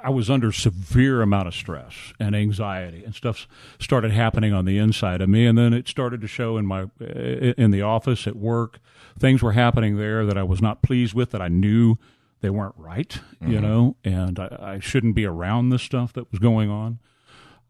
I 0.07 0.09
was 0.09 0.29
under 0.29 0.53
severe 0.53 1.21
amount 1.21 1.49
of 1.49 1.53
stress 1.53 2.13
and 2.17 2.33
anxiety, 2.33 3.03
and 3.03 3.13
stuff 3.13 3.45
started 3.77 4.11
happening 4.11 4.53
on 4.53 4.63
the 4.63 4.77
inside 4.77 5.19
of 5.19 5.27
me, 5.27 5.45
and 5.45 5.57
then 5.57 5.73
it 5.73 5.89
started 5.89 6.21
to 6.21 6.27
show 6.27 6.55
in 6.55 6.65
my 6.65 6.85
in 7.01 7.71
the 7.71 7.81
office 7.81 8.25
at 8.25 8.37
work. 8.37 8.79
Things 9.19 9.41
were 9.43 9.51
happening 9.51 9.97
there 9.97 10.25
that 10.25 10.37
I 10.37 10.43
was 10.43 10.61
not 10.61 10.81
pleased 10.81 11.13
with. 11.13 11.31
That 11.31 11.41
I 11.41 11.49
knew 11.49 11.97
they 12.39 12.49
weren't 12.49 12.75
right, 12.77 13.19
you 13.41 13.59
know, 13.59 13.97
and 14.05 14.39
I, 14.39 14.75
I 14.75 14.79
shouldn't 14.79 15.13
be 15.13 15.25
around 15.25 15.71
this 15.71 15.81
stuff 15.81 16.13
that 16.13 16.31
was 16.31 16.39
going 16.39 16.69
on. 16.69 16.99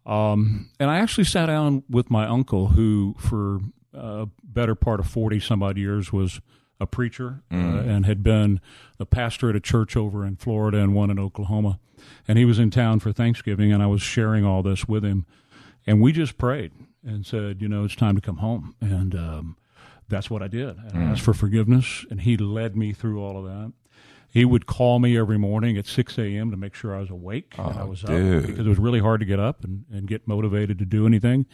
Um, 0.06 0.70
and 0.80 0.92
I 0.92 1.00
actually 1.00 1.24
sat 1.24 1.48
down 1.48 1.86
with 1.90 2.12
my 2.12 2.28
uncle, 2.28 2.68
who 2.68 3.16
for 3.18 3.62
a 3.96 4.28
better 4.44 4.76
part 4.76 5.00
of 5.00 5.08
forty 5.08 5.40
some 5.40 5.64
odd 5.64 5.80
years 5.80 6.14
was 6.14 6.40
a 6.80 6.86
preacher 6.86 7.42
uh, 7.52 7.56
and 7.56 8.06
had 8.06 8.24
been 8.24 8.60
the 8.98 9.06
pastor 9.06 9.50
at 9.50 9.56
a 9.56 9.60
church 9.60 9.98
over 9.98 10.26
in 10.26 10.36
Florida 10.36 10.78
and 10.78 10.94
one 10.94 11.10
in 11.10 11.20
Oklahoma. 11.20 11.80
And 12.28 12.38
he 12.38 12.46
was 12.46 12.60
in 12.60 12.70
town 12.70 13.00
for 13.00 13.12
Thanksgiving, 13.12 13.72
and 13.74 13.82
I 13.82 13.88
was 13.88 14.02
sharing 14.02 14.46
all 14.46 14.62
this 14.64 14.88
with 14.88 15.04
him. 15.04 15.26
And 15.86 16.02
we 16.02 16.12
just 16.12 16.38
prayed 16.38 16.72
and 17.04 17.26
said, 17.26 17.62
you 17.62 17.68
know, 17.68 17.86
it's 17.86 17.96
time 17.96 18.16
to 18.16 18.22
come 18.22 18.38
home. 18.38 18.76
And 18.82 19.16
um, 19.16 19.58
that's 20.10 20.30
what 20.30 20.44
I 20.44 20.48
did. 20.48 20.78
And 20.78 20.98
I 20.98 21.12
asked 21.12 21.22
for 21.22 21.34
forgiveness, 21.34 22.06
and 22.10 22.22
he 22.22 22.38
led 22.38 22.76
me 22.76 22.94
through 22.94 23.24
all 23.24 23.38
of 23.38 23.46
that. 23.46 23.74
He 24.30 24.46
would 24.46 24.66
call 24.68 25.00
me 25.00 25.18
every 25.18 25.38
morning 25.40 25.78
at 25.78 25.88
6 25.88 26.18
a.m. 26.20 26.52
to 26.52 26.58
make 26.58 26.76
sure 26.76 26.96
I 26.96 27.00
was 27.00 27.10
awake 27.10 27.56
and 27.58 27.78
I 27.80 27.84
was 27.86 28.02
dude. 28.02 28.44
up 28.44 28.48
because 28.48 28.66
it 28.66 28.70
was 28.70 28.78
really 28.78 29.00
hard 29.00 29.22
to 29.22 29.26
get 29.26 29.40
up 29.40 29.64
and, 29.64 29.86
and 29.92 30.06
get 30.08 30.28
motivated 30.28 30.78
to 30.80 30.86
do 30.86 31.08
anything. 31.08 31.46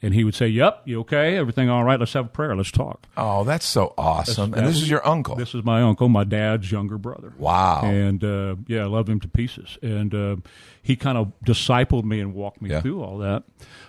And 0.00 0.14
he 0.14 0.24
would 0.24 0.34
say, 0.34 0.46
Yep, 0.46 0.82
you 0.86 1.00
okay? 1.00 1.36
Everything 1.36 1.68
all 1.68 1.84
right? 1.84 1.98
Let's 2.00 2.12
have 2.14 2.26
a 2.26 2.28
prayer. 2.30 2.56
Let's 2.56 2.70
talk. 2.70 3.06
Oh, 3.16 3.44
that's 3.44 3.66
so 3.66 3.92
awesome. 3.98 4.52
That's- 4.52 4.66
and 4.68 4.74
this 4.74 4.82
is 4.82 4.88
your 4.88 5.06
uncle. 5.06 5.34
This 5.36 5.54
is 5.54 5.64
my 5.64 5.82
uncle, 5.82 6.08
my 6.08 6.24
dad's 6.24 6.70
younger 6.72 6.96
brother. 6.96 7.34
Wow. 7.36 7.82
And 7.84 8.24
uh, 8.24 8.56
yeah, 8.68 8.82
I 8.82 8.86
love 8.86 9.08
him 9.08 9.20
to 9.20 9.28
pieces. 9.28 9.76
And 9.82 10.14
uh, 10.14 10.36
he 10.80 10.96
kind 10.96 11.18
of 11.18 11.32
discipled 11.44 12.04
me 12.04 12.20
and 12.20 12.32
walked 12.32 12.62
me 12.62 12.70
Yeah. 12.70 12.80
through 12.80 13.02
all 13.02 13.18
that. 13.18 13.42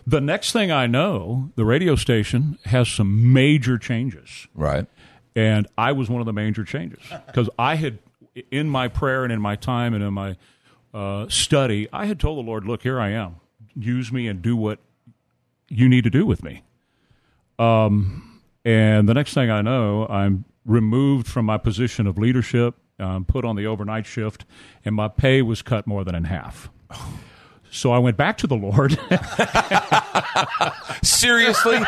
The 0.05 0.19
next 0.19 0.51
thing 0.51 0.71
I 0.71 0.88
know, 0.88 1.51
the 1.55 1.63
radio 1.63 1.95
station 1.95 2.57
has 2.65 2.89
some 2.89 3.31
major 3.31 3.77
changes. 3.77 4.48
right. 4.55 4.88
And 5.33 5.65
I 5.77 5.93
was 5.93 6.10
one 6.10 6.19
of 6.19 6.25
the 6.25 6.33
major 6.33 6.65
changes 6.65 7.00
because 7.27 7.50
I 7.57 7.75
had, 7.75 8.00
in 8.50 8.70
my 8.70 8.88
prayer 8.88 9.24
and 9.24 9.32
in 9.32 9.42
my 9.42 9.56
time 9.56 9.94
and 9.94 10.04
in 10.04 10.14
my 10.14 10.38
uh, 10.94 11.28
study, 11.30 11.88
I 11.92 12.06
had 12.06 12.20
told 12.20 12.38
the 12.38 12.48
Lord, 12.48 12.66
"Look, 12.66 12.84
here 12.84 13.00
I 13.00 13.10
am. 13.10 13.38
Use 13.76 14.12
me 14.12 14.28
and 14.28 14.42
do 14.42 14.56
what 14.56 14.80
you 15.70 15.88
need 15.88 16.04
to 16.04 16.10
do 16.10 16.26
with 16.26 16.44
me." 16.44 16.64
Um, 17.60 18.42
and 18.66 19.08
the 19.08 19.14
next 19.14 19.34
thing 19.34 19.50
I 19.50 19.62
know, 19.62 20.08
I'm 20.08 20.46
removed 20.66 21.28
from 21.28 21.46
my 21.46 21.58
position 21.58 22.08
of 22.08 22.18
leadership, 22.18 22.76
um, 23.00 23.26
put 23.26 23.46
on 23.46 23.56
the 23.56 23.66
overnight 23.66 24.06
shift, 24.06 24.46
and 24.86 24.96
my 24.96 25.08
pay 25.08 25.42
was 25.42 25.62
cut 25.62 25.88
more 25.88 26.04
than 26.04 26.16
in 26.16 26.26
half. 26.26 26.70
So 27.72 27.92
I 27.92 28.00
went 28.00 28.18
back 28.18 28.38
to 28.40 28.48
the 28.48 28.56
Lord. 28.56 28.92
Seriously? 31.04 31.80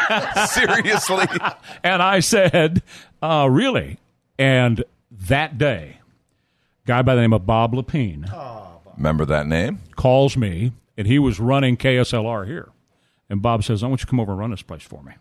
Seriously? 0.48 1.26
And 1.84 2.02
I 2.02 2.22
said, 2.22 2.82
uh, 3.22 3.48
really? 3.52 4.00
And 4.40 4.84
that 5.12 5.58
day, 5.58 6.00
guy 6.86 7.02
by 7.02 7.16
the 7.16 7.22
name 7.22 7.34
of 7.34 7.46
Bob 7.46 7.74
Lepine 7.74 8.30
Remember 8.98 9.26
that 9.26 9.48
name? 9.48 9.80
calls 9.96 10.38
me, 10.38 10.72
and 10.98 11.08
he 11.08 11.18
was 11.20 11.40
running 11.40 11.78
KSLR 11.78 12.46
here. 12.46 12.70
And 13.30 13.42
Bob 13.42 13.64
says, 13.64 13.84
I 13.84 13.88
want 13.88 14.02
you 14.02 14.06
to 14.06 14.10
come 14.10 14.20
over 14.20 14.34
and 14.34 14.40
run 14.40 14.52
this 14.52 14.62
place 14.62 14.84
for 14.84 15.02
me. 15.02 15.14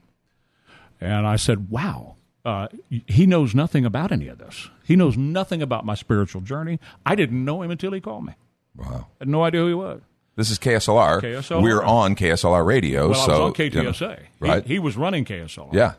And 1.01 1.27
I 1.27 1.37
said, 1.37 1.71
wow. 1.71 2.17
Uh, 2.45 2.67
he 3.07 3.25
knows 3.25 3.55
nothing 3.55 3.85
about 3.85 4.11
any 4.11 4.27
of 4.27 4.39
this. 4.39 4.69
He 4.85 4.97
knows 4.97 5.17
nothing 5.17 5.63
about 5.63 5.87
my 5.87 5.95
spiritual 5.95 6.41
journey. 6.41 6.81
I 7.07 7.15
didn't 7.15 7.45
know 7.45 7.63
him 7.63 7.71
until 7.71 7.93
he 7.93 8.01
called 8.01 8.27
me. 8.27 8.35
Wow. 8.77 9.07
I 9.13 9.21
had 9.21 9.29
no 9.29 9.45
idea 9.45 9.61
who 9.61 9.69
he 9.69 9.75
was. 9.75 10.01
This 10.35 10.51
is 10.51 10.59
KSLR. 10.59 11.21
KSLR. 11.23 11.63
We're 11.63 11.83
on 11.83 12.17
KSLR 12.17 12.67
radio. 12.67 13.11
Well, 13.11 13.15
so 13.15 13.33
I 13.33 13.39
was 13.47 13.59
on 13.61 13.65
you 13.65 13.71
know, 13.83 13.91
KTSA. 13.93 14.19
He- 14.19 14.25
right? 14.41 14.67
he, 14.67 14.79
was 14.79 14.97
running 14.97 15.25
KSLR. 15.25 15.73
yeah. 15.73 15.95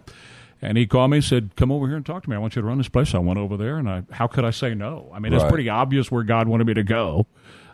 And 0.63 0.77
he 0.77 0.87
called 0.87 1.11
me 1.11 1.17
and 1.17 1.23
said, 1.23 1.51
"Come 1.57 1.71
over 1.71 1.87
here 1.87 1.97
and 1.97 2.05
talk 2.05 2.23
to 2.23 2.29
me. 2.29 2.35
I 2.35 2.39
want 2.39 2.55
you 2.55 2.61
to 2.61 2.67
run 2.67 2.77
this 2.77 2.87
place." 2.89 3.13
I 3.13 3.19
went 3.19 3.37
over 3.37 3.57
there, 3.57 3.77
and 3.77 3.89
I 3.89 4.03
how 4.11 4.27
could 4.27 4.45
I 4.45 4.51
say 4.51 4.73
no? 4.73 5.11
I 5.13 5.19
mean, 5.19 5.33
it's 5.33 5.43
pretty 5.43 5.67
obvious 5.69 6.09
where 6.09 6.23
God 6.23 6.47
wanted 6.47 6.65
me 6.67 6.73
to 6.75 6.83
go. 6.83 7.27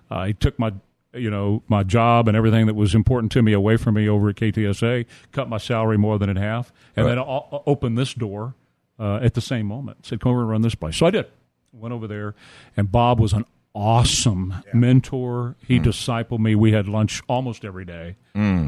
Uh, 0.10 0.25
he 0.25 0.34
took 0.34 0.58
my 0.58 0.74
you 1.13 1.29
know 1.29 1.62
my 1.67 1.84
job 1.84 2.27
and 2.27 2.36
everything 2.36 2.65
that 2.67 2.75
was 2.75 2.93
important 2.96 3.31
to 3.34 3.41
me 3.41 3.53
away 3.53 3.77
from 3.77 3.93
me 3.96 4.10
over 4.10 4.29
at 4.29 4.36
KTSA, 4.36 5.05
cut 5.31 5.48
my 5.48 5.58
salary 5.58 5.98
more 5.98 6.17
than 6.19 6.29
in 6.29 6.36
half, 6.38 6.72
and 6.96 7.05
Right. 7.05 7.12
then 7.15 7.19
o- 7.19 7.63
opened 7.67 7.98
this 7.98 8.13
door 8.13 8.55
uh, 9.00 9.17
at 9.22 9.34
the 9.36 9.41
same 9.41 9.67
moment. 9.67 10.05
Said, 10.08 10.19
"Come 10.19 10.31
over 10.31 10.41
and 10.41 10.50
run 10.50 10.62
this 10.62 10.75
place." 10.75 10.98
So 10.98 11.05
I 11.05 11.12
did. 11.12 11.27
Went 11.72 11.93
over 11.93 12.08
there, 12.08 12.34
and 12.75 12.91
Bob 12.91 13.19
was 13.19 13.34
an 13.34 13.46
awesome 13.73 14.55
mentor. 14.73 15.55
He 15.65 15.79
discipled 15.79 16.39
me. 16.39 16.55
We 16.55 16.71
had 16.71 16.88
lunch 16.88 17.21
almost 17.27 17.63
every 17.63 17.85
day. 17.85 18.15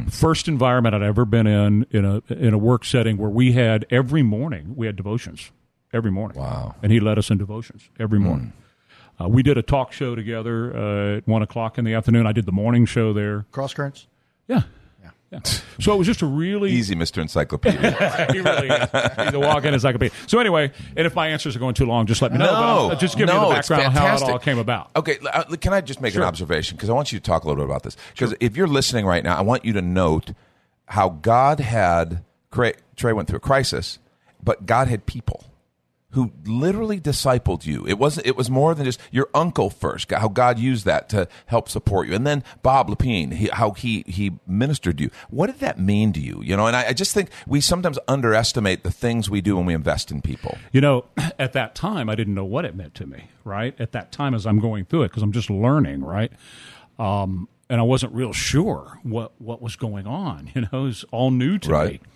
First 0.10 0.48
environment 0.48 0.96
I'd 0.96 1.02
ever 1.02 1.26
been 1.26 1.48
in 1.48 1.86
in 1.92 2.06
a 2.06 2.22
in 2.30 2.54
a 2.54 2.58
work 2.58 2.86
setting 2.86 3.18
where 3.18 3.30
we 3.30 3.54
had 3.54 3.86
every 3.90 4.24
morning 4.24 4.74
we 4.76 4.86
had 4.86 4.96
devotions 4.96 5.52
every 5.94 6.12
morning. 6.12 6.38
Wow. 6.38 6.76
And 6.82 6.92
he 6.92 7.00
led 7.00 7.18
us 7.18 7.30
in 7.30 7.38
devotions 7.38 7.90
every 8.00 8.20
morning. 8.20 8.54
Uh, 9.20 9.28
we 9.28 9.44
did 9.44 9.58
a 9.58 9.62
talk 9.62 9.92
show 9.92 10.16
together 10.16 10.76
uh, 10.76 11.18
at 11.18 11.28
one 11.28 11.42
o'clock 11.42 11.78
in 11.78 11.86
the 11.86 11.94
afternoon. 11.94 12.26
I 12.26 12.32
did 12.32 12.46
the 12.46 12.52
morning 12.52 12.86
show 12.86 13.14
there. 13.14 13.46
Cross 13.52 13.74
currents. 13.76 14.08
Yeah. 14.48 14.64
So 15.80 15.94
it 15.94 15.98
was 15.98 16.08
just 16.08 16.22
a 16.22 16.26
really 16.26 16.72
Easy, 16.72 16.94
Mr. 16.94 17.22
Encyclopedia. 17.22 18.28
he 18.32 18.40
really 18.42 18.68
is. 18.68 18.90
He's 19.26 19.34
a 19.34 19.40
walk-in 19.40 19.74
encyclopedia. 19.74 20.16
So 20.28 20.40
anyway, 20.40 20.72
and 20.98 21.08
if 21.08 21.16
my 21.16 21.30
answers 21.30 21.56
are 21.56 21.60
going 21.60 21.74
too 21.74 21.86
long, 21.86 22.06
just 22.06 22.22
let 22.22 22.34
me 22.34 22.38
know. 22.38 22.46
but 22.48 22.54
I'll 22.54 22.96
just 22.98 23.18
give 23.18 23.28
no, 23.28 23.44
you 23.44 23.50
the 23.50 23.56
background 23.56 23.84
on 23.84 23.92
how 23.94 24.16
it 24.16 24.22
all 24.24 24.40
came 24.40 24.60
about. 24.60 24.92
Okay, 24.96 25.18
uh, 25.32 25.44
can 25.56 25.74
I 25.74 25.82
just 25.82 26.02
make 26.02 26.14
Sure. 26.14 26.22
an 26.22 26.28
observation? 26.28 26.76
Because 26.76 26.90
I 26.90 26.94
want 26.94 27.14
you 27.14 27.20
to 27.20 27.24
talk 27.24 27.46
a 27.46 27.48
little 27.48 27.64
bit 27.64 27.70
about 27.70 27.84
this. 27.84 27.96
Because 28.14 28.36
if 28.42 28.58
you're 28.58 28.68
listening 28.68 29.06
right 29.06 29.24
now, 29.24 29.38
I 29.38 29.42
want 29.42 29.64
you 29.64 29.72
to 29.74 29.82
note 29.82 30.34
how 30.88 31.10
God 31.10 31.62
had 31.62 32.24
Trey 32.52 33.14
went 33.14 33.30
through 33.30 33.38
a 33.38 33.40
crisis, 33.40 34.00
but 34.44 34.66
God 34.66 34.90
had 34.90 35.06
people 35.06 35.46
who 36.12 36.32
literally 36.46 37.00
discipled 37.00 37.66
you. 37.66 37.86
It 37.88 37.98
wasn't. 37.98 38.28
It 38.28 38.36
was 38.36 38.50
more 38.50 38.76
than 38.76 38.86
just 38.86 39.00
your 39.12 39.30
uncle 39.34 39.70
first. 39.70 40.12
How 40.12 40.28
God 40.28 40.60
used 40.60 40.86
that 40.86 41.08
to 41.10 41.28
help 41.46 41.70
support 41.70 42.08
you, 42.08 42.14
and 42.16 42.28
then 42.28 42.44
Bob 42.64 42.90
Lepine, 42.90 43.34
he, 43.34 43.48
how 43.48 43.72
he 43.72 44.04
he 44.08 44.34
ministered 44.46 44.98
to 44.98 45.06
you. 45.06 45.10
What 45.30 45.48
did 45.48 45.60
that 45.60 45.80
mean 45.80 46.12
to 46.14 46.20
you? 46.20 46.42
You 46.44 46.58
know, 46.58 46.68
and 46.68 46.76
I, 46.76 46.88
I 46.90 46.94
just 46.94 47.14
think 47.14 47.30
we 47.48 47.62
sometimes 47.62 47.98
underestimate 48.08 48.84
the 48.84 48.92
things 48.92 49.30
we 49.30 49.42
do 49.42 49.56
when 49.56 49.66
we 49.66 49.74
invest 49.74 50.12
in 50.12 50.22
people. 50.22 50.58
You 50.72 50.82
know, 50.82 51.06
at 51.40 51.54
that 51.54 51.76
time, 51.76 52.10
I 52.10 52.16
didn't 52.16 52.34
know 52.36 52.46
what 52.46 52.66
it 52.66 52.76
meant 52.76 52.94
to 52.96 53.06
me, 53.08 53.30
right? 53.44 53.74
At 53.80 53.92
that 53.94 54.12
time, 54.12 54.34
as 54.34 54.46
I'm 54.46 54.60
going 54.60 54.86
through 54.86 55.04
it, 55.04 55.10
because 55.10 55.24
I'm 55.24 55.32
just 55.32 55.50
learning, 55.50 56.04
right? 56.04 56.32
Um, 57.00 57.48
and 57.70 57.80
I 57.80 57.84
wasn't 57.84 58.14
real 58.14 58.34
sure 58.34 59.00
what, 59.04 59.32
what 59.40 59.62
was 59.62 59.76
going 59.78 60.06
on. 60.06 60.52
You 60.56 60.62
know, 60.62 60.68
it 60.74 60.84
was 60.88 61.06
all 61.12 61.32
new 61.32 61.58
to 61.60 61.70
Right. 61.70 62.02
me. 62.02 62.08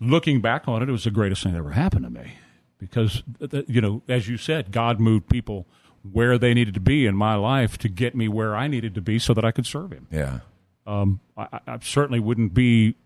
Looking 0.00 0.40
back 0.40 0.68
on 0.68 0.82
it, 0.82 0.88
it 0.88 0.92
was 0.92 1.04
the 1.04 1.10
greatest 1.10 1.42
thing 1.42 1.52
that 1.52 1.58
ever 1.58 1.72
happened 1.72 2.04
to 2.04 2.10
me 2.10 2.34
because, 2.82 3.22
you 3.68 3.80
know, 3.80 4.02
as 4.08 4.28
you 4.28 4.36
said, 4.36 4.72
God 4.72 4.98
moved 5.00 5.28
people 5.28 5.66
where 6.10 6.36
they 6.36 6.52
needed 6.52 6.74
to 6.74 6.80
be 6.80 7.06
in 7.06 7.14
my 7.14 7.34
life 7.36 7.78
to 7.78 7.88
get 7.88 8.14
me 8.14 8.26
where 8.28 8.56
I 8.56 8.66
needed 8.66 8.94
to 8.96 9.00
be 9.00 9.18
so 9.18 9.32
that 9.34 9.44
I 9.44 9.52
could 9.52 9.66
serve 9.66 9.92
Him. 9.92 10.08
Yeah. 10.10 10.40
Um, 10.86 11.20
I, 11.36 11.60
I 11.66 11.78
certainly 11.80 12.18
wouldn't 12.18 12.54
be 12.54 12.96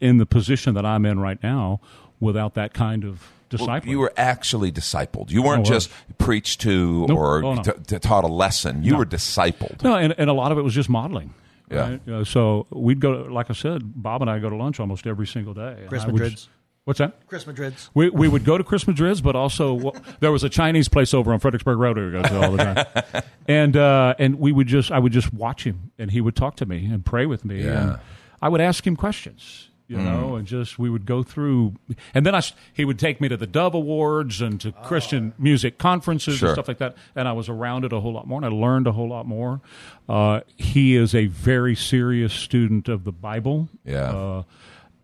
in 0.00 0.18
the 0.18 0.26
position 0.26 0.74
that 0.74 0.86
I'm 0.86 1.04
in 1.04 1.18
right 1.18 1.42
now 1.42 1.80
without 2.20 2.54
that 2.54 2.72
kind 2.72 3.02
of 3.04 3.28
Well, 3.52 3.58
disciple. 3.58 3.90
you 3.90 3.98
were 3.98 4.12
actually 4.16 4.70
discipled. 4.70 5.30
You 5.30 5.42
weren't 5.42 5.66
just 5.66 5.90
preached 6.18 6.60
to 6.62 7.06
Nope. 7.08 7.18
or 7.18 7.44
Oh, 7.44 7.54
no. 7.54 7.62
t- 7.62 7.72
t- 7.86 7.98
taught 7.98 8.22
a 8.24 8.28
lesson. 8.28 8.84
You 8.84 8.96
were 8.96 9.04
discipled. 9.06 9.82
No, 9.82 9.96
and, 9.96 10.14
and 10.16 10.30
a 10.30 10.32
lot 10.32 10.52
of 10.52 10.58
it 10.58 10.62
was 10.62 10.72
just 10.74 10.88
modeling. 10.88 11.34
Yeah. 11.70 11.90
right? 11.90 12.08
Uh, 12.08 12.24
so 12.24 12.66
we'd 12.70 13.00
go, 13.00 13.24
to, 13.24 13.32
like 13.32 13.50
I 13.50 13.54
said, 13.54 13.82
Bob 13.84 14.22
and 14.22 14.30
I 14.30 14.38
go 14.38 14.50
to 14.50 14.56
lunch 14.56 14.78
almost 14.80 15.06
every 15.06 15.26
single 15.26 15.54
day. 15.54 15.84
Chris 15.88 16.02
I 16.02 16.06
would 16.06 16.14
Madrid's. 16.14 16.48
Just- 16.90 17.00
What's 17.00 17.12
that? 17.14 17.26
Chris 17.28 17.46
Madrid's. 17.46 17.90
We, 17.94 18.10
we 18.10 18.28
would 18.28 18.44
go 18.44 18.58
to 18.58 18.64
Chris 18.64 18.86
Madrid's, 18.86 19.20
but 19.20 19.36
also 19.36 19.74
well, 19.74 19.96
there 20.20 20.32
was 20.32 20.44
a 20.44 20.48
Chinese 20.48 20.88
place 20.88 21.14
over 21.14 21.32
on 21.32 21.38
Fredericksburg 21.38 21.78
Road 21.78 21.96
we 21.96 22.04
would 22.04 22.12
go 22.12 22.22
to 22.22 22.40
all 22.42 22.52
the 22.52 22.58
time, 22.58 23.22
and 23.48 23.76
uh, 23.76 24.14
and 24.18 24.38
we 24.40 24.52
would 24.52 24.66
just 24.66 24.90
I 24.90 24.98
would 24.98 25.12
just 25.12 25.32
watch 25.32 25.64
him, 25.64 25.92
and 25.98 26.10
he 26.10 26.20
would 26.20 26.36
talk 26.36 26.56
to 26.56 26.66
me 26.66 26.86
and 26.86 27.04
pray 27.04 27.26
with 27.26 27.44
me, 27.44 27.62
Yeah. 27.64 27.82
and 27.92 27.98
I 28.42 28.48
would 28.48 28.60
ask 28.60 28.86
him 28.86 28.96
questions, 28.96 29.68
you 29.86 29.98
know, 29.98 30.34
and 30.36 30.46
just 30.46 30.78
we 30.78 30.88
would 30.90 31.04
go 31.06 31.22
through, 31.22 31.74
and 32.14 32.24
then 32.24 32.34
I 32.34 32.38
s- 32.38 32.52
he 32.72 32.84
would 32.84 32.98
take 32.98 33.20
me 33.20 33.28
to 33.28 33.36
the 33.36 33.46
Dove 33.46 33.74
Awards 33.74 34.40
and 34.40 34.60
to 34.62 34.72
Christian 34.72 35.32
music 35.38 35.78
conferences 35.78 36.38
Sure. 36.38 36.48
and 36.48 36.54
stuff 36.56 36.68
like 36.68 36.78
that, 36.78 36.96
and 37.14 37.28
I 37.28 37.32
was 37.32 37.48
around 37.48 37.84
it 37.84 37.92
a 37.92 38.00
whole 38.00 38.12
lot 38.14 38.26
more, 38.26 38.38
and 38.42 38.46
I 38.46 38.48
learned 38.48 38.86
a 38.86 38.92
whole 38.92 39.08
lot 39.08 39.26
more. 39.26 39.60
Uh, 40.08 40.40
he 40.56 40.96
is 40.96 41.14
a 41.14 41.26
very 41.26 41.74
serious 41.76 42.32
student 42.32 42.88
of 42.88 43.04
the 43.04 43.12
Bible, 43.12 43.68
Yeah. 43.84 44.10
uh, 44.10 44.42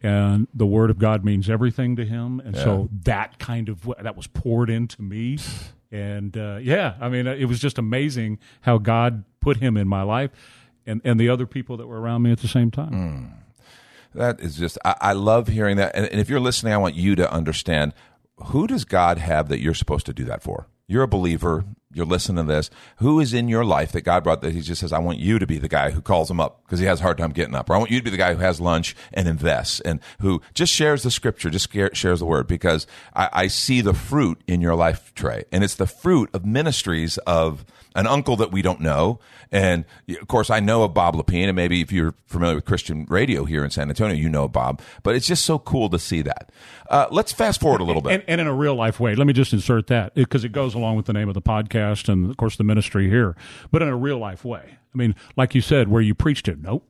and 0.02 0.48
the 0.54 0.66
Word 0.66 0.90
of 0.90 0.98
God 0.98 1.24
means 1.24 1.48
everything 1.50 1.96
to 1.96 2.04
him, 2.04 2.40
and 2.40 2.56
so 2.56 2.88
that 3.04 3.38
kind 3.38 3.68
of 3.68 3.90
that 4.00 4.16
was 4.16 4.26
poured 4.26 4.70
into 4.70 5.02
me, 5.02 5.38
and 5.90 6.36
uh, 6.36 6.58
yeah, 6.60 6.94
I 7.00 7.08
mean, 7.08 7.26
it 7.26 7.46
was 7.46 7.60
just 7.60 7.78
amazing 7.78 8.38
how 8.62 8.78
God 8.78 9.24
put 9.40 9.58
him 9.58 9.76
in 9.76 9.88
my 9.88 10.02
life, 10.02 10.30
and 10.86 11.00
and 11.04 11.18
the 11.18 11.28
other 11.28 11.46
people 11.46 11.76
that 11.78 11.86
were 11.86 12.00
around 12.00 12.22
me 12.22 12.32
at 12.32 12.38
the 12.38 12.48
same 12.48 12.70
time. 12.70 13.32
That 14.14 14.40
is 14.40 14.56
just, 14.56 14.78
I, 14.82 14.94
I 15.00 15.12
love 15.12 15.48
hearing 15.48 15.76
that. 15.76 15.94
And, 15.94 16.06
and 16.06 16.18
if 16.20 16.30
you're 16.30 16.40
listening, 16.40 16.72
I 16.72 16.78
want 16.78 16.94
you 16.94 17.14
to 17.16 17.30
understand 17.30 17.92
who 18.46 18.66
does 18.66 18.84
God 18.86 19.18
have 19.18 19.48
that 19.48 19.60
you're 19.60 19.74
supposed 19.74 20.06
to 20.06 20.14
do 20.14 20.24
that 20.24 20.42
for? 20.42 20.68
You're 20.88 21.02
a 21.02 21.08
believer. 21.08 21.64
You're 21.96 22.06
listening 22.06 22.46
to 22.46 22.52
this, 22.52 22.70
who 22.98 23.18
is 23.20 23.32
in 23.32 23.48
your 23.48 23.64
life 23.64 23.92
that 23.92 24.02
God 24.02 24.22
brought 24.22 24.42
that 24.42 24.52
He 24.52 24.60
just 24.60 24.80
says, 24.80 24.92
I 24.92 24.98
want 24.98 25.18
you 25.18 25.38
to 25.38 25.46
be 25.46 25.58
the 25.58 25.68
guy 25.68 25.90
who 25.90 26.00
calls 26.00 26.30
him 26.30 26.40
up 26.40 26.62
because 26.64 26.78
he 26.78 26.86
has 26.86 27.00
a 27.00 27.02
hard 27.02 27.18
time 27.18 27.30
getting 27.30 27.54
up, 27.54 27.70
or 27.70 27.74
I 27.74 27.78
want 27.78 27.90
you 27.90 27.98
to 27.98 28.04
be 28.04 28.10
the 28.10 28.16
guy 28.16 28.34
who 28.34 28.40
has 28.40 28.60
lunch 28.60 28.94
and 29.12 29.28
invests 29.28 29.80
and 29.80 30.00
who 30.20 30.40
just 30.54 30.72
shares 30.72 31.02
the 31.02 31.10
scripture, 31.10 31.50
just 31.50 31.72
shares 31.94 32.20
the 32.20 32.26
word 32.26 32.46
because 32.46 32.86
I, 33.14 33.28
I 33.32 33.46
see 33.46 33.80
the 33.80 33.94
fruit 33.94 34.40
in 34.46 34.60
your 34.60 34.74
life, 34.74 35.12
Trey, 35.14 35.44
and 35.50 35.64
it's 35.64 35.74
the 35.74 35.86
fruit 35.86 36.30
of 36.34 36.44
ministries 36.44 37.18
of 37.18 37.64
an 37.96 38.06
uncle 38.06 38.36
that 38.36 38.52
we 38.52 38.62
don't 38.62 38.80
know. 38.80 39.18
And 39.50 39.84
of 40.08 40.28
course, 40.28 40.50
I 40.50 40.60
know 40.60 40.82
of 40.82 40.92
Bob 40.92 41.14
Lepine, 41.14 41.46
and 41.46 41.56
maybe 41.56 41.80
if 41.80 41.90
you're 41.90 42.14
familiar 42.26 42.56
with 42.56 42.66
Christian 42.66 43.06
radio 43.08 43.44
here 43.44 43.64
in 43.64 43.70
San 43.70 43.88
Antonio, 43.88 44.14
you 44.14 44.28
know 44.28 44.48
Bob. 44.48 44.80
But 45.02 45.16
it's 45.16 45.26
just 45.26 45.44
so 45.44 45.58
cool 45.58 45.88
to 45.88 45.98
see 45.98 46.22
that. 46.22 46.52
Uh, 46.90 47.06
let's 47.10 47.32
fast 47.32 47.60
forward 47.60 47.80
a 47.80 47.84
little 47.84 48.02
bit. 48.02 48.12
And, 48.12 48.24
and, 48.28 48.40
in 48.40 48.46
a 48.46 48.54
real 48.54 48.74
life 48.74 49.00
way. 49.00 49.14
Let 49.14 49.26
me 49.26 49.32
just 49.32 49.52
insert 49.52 49.86
that 49.88 50.14
because 50.14 50.44
it 50.44 50.52
goes 50.52 50.74
along 50.74 50.96
with 50.96 51.06
the 51.06 51.12
name 51.12 51.28
of 51.28 51.34
the 51.34 51.42
podcast 51.42 51.85
and, 52.08 52.30
of 52.30 52.36
course, 52.36 52.56
the 52.56 52.64
ministry 52.64 53.08
here, 53.08 53.36
but 53.70 53.82
in 53.82 53.88
a 53.88 53.96
real 53.96 54.18
life 54.18 54.44
way. 54.44 54.62
I 54.94 54.96
mean, 54.96 55.14
like 55.36 55.54
you 55.54 55.60
said, 55.60 55.88
where 55.88 56.02
you 56.02 56.14
preached 56.14 56.48
it, 56.48 56.60
nope. 56.60 56.86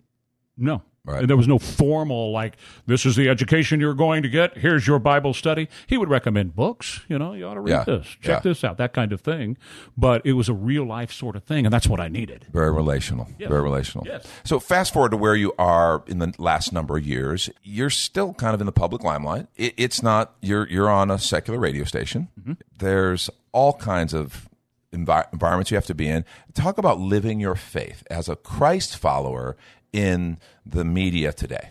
No, 0.57 0.83
Right. 1.07 1.21
And 1.21 1.31
there 1.31 1.37
was 1.37 1.47
no 1.47 1.59
formal 1.59 2.33
like 2.33 2.57
this 2.87 3.07
is 3.07 3.15
the 3.15 3.29
education 3.29 3.79
you're 3.79 3.95
going 3.95 4.25
to 4.25 4.29
get. 4.29 4.59
Here's 4.59 4.89
your 4.89 4.99
Bible 4.99 5.35
study. 5.35 5.69
He 5.87 5.97
would 5.97 6.11
recommend 6.11 6.57
books. 6.57 7.03
You 7.09 7.17
know, 7.17 7.33
you 7.33 7.47
ought 7.47 7.55
to 7.55 7.61
read 7.61 7.71
yeah. 7.71 7.85
this, 7.85 8.07
check 8.07 8.21
yeah. 8.25 8.41
this 8.41 8.65
out, 8.65 8.77
that 8.79 8.93
kind 8.93 9.13
of 9.13 9.21
thing. 9.21 9.57
But 9.97 10.27
it 10.27 10.33
was 10.33 10.49
a 10.49 10.53
real 10.53 10.85
life 10.85 11.13
sort 11.13 11.37
of 11.37 11.45
thing, 11.45 11.65
and 11.65 11.73
that's 11.73 11.87
what 11.87 12.01
I 12.01 12.09
needed. 12.09 12.47
Very 12.53 12.73
relational. 12.73 13.29
Yes. 13.39 13.49
Very 13.49 13.63
relational. 13.63 14.05
Yes. 14.05 14.27
So 14.43 14.59
fast 14.59 14.93
forward 14.93 15.13
to 15.13 15.17
where 15.17 15.37
you 15.37 15.53
are 15.59 16.03
in 16.09 16.19
the 16.19 16.35
last 16.39 16.73
number 16.73 16.97
of 16.97 17.07
years. 17.07 17.51
You're 17.63 17.91
still 17.91 18.35
kind 18.35 18.55
of 18.55 18.61
in 18.61 18.67
the 18.67 18.73
public 18.73 19.05
limelight. 19.05 19.47
It, 19.55 19.75
it's 19.77 20.03
not 20.03 20.35
you're 20.41 20.69
you're 20.69 20.91
on 20.91 21.13
a 21.13 21.21
secular 21.21 21.61
radio 21.61 21.85
station. 21.85 22.29
Mm-hmm. 22.41 22.55
There's 22.79 23.31
all 23.53 23.75
kinds 23.75 24.13
of 24.13 24.49
environments 24.93 25.71
you 25.71 25.77
have 25.77 25.87
to 25.87 25.95
be 25.95 26.09
in. 26.09 26.25
Talk 26.55 26.79
about 26.79 26.99
living 26.99 27.41
your 27.41 27.55
faith 27.55 28.05
as 28.11 28.29
a 28.29 28.37
Christ 28.37 28.97
follower 28.97 29.57
in 29.93 30.39
the 30.65 30.85
media 30.85 31.33
today. 31.33 31.71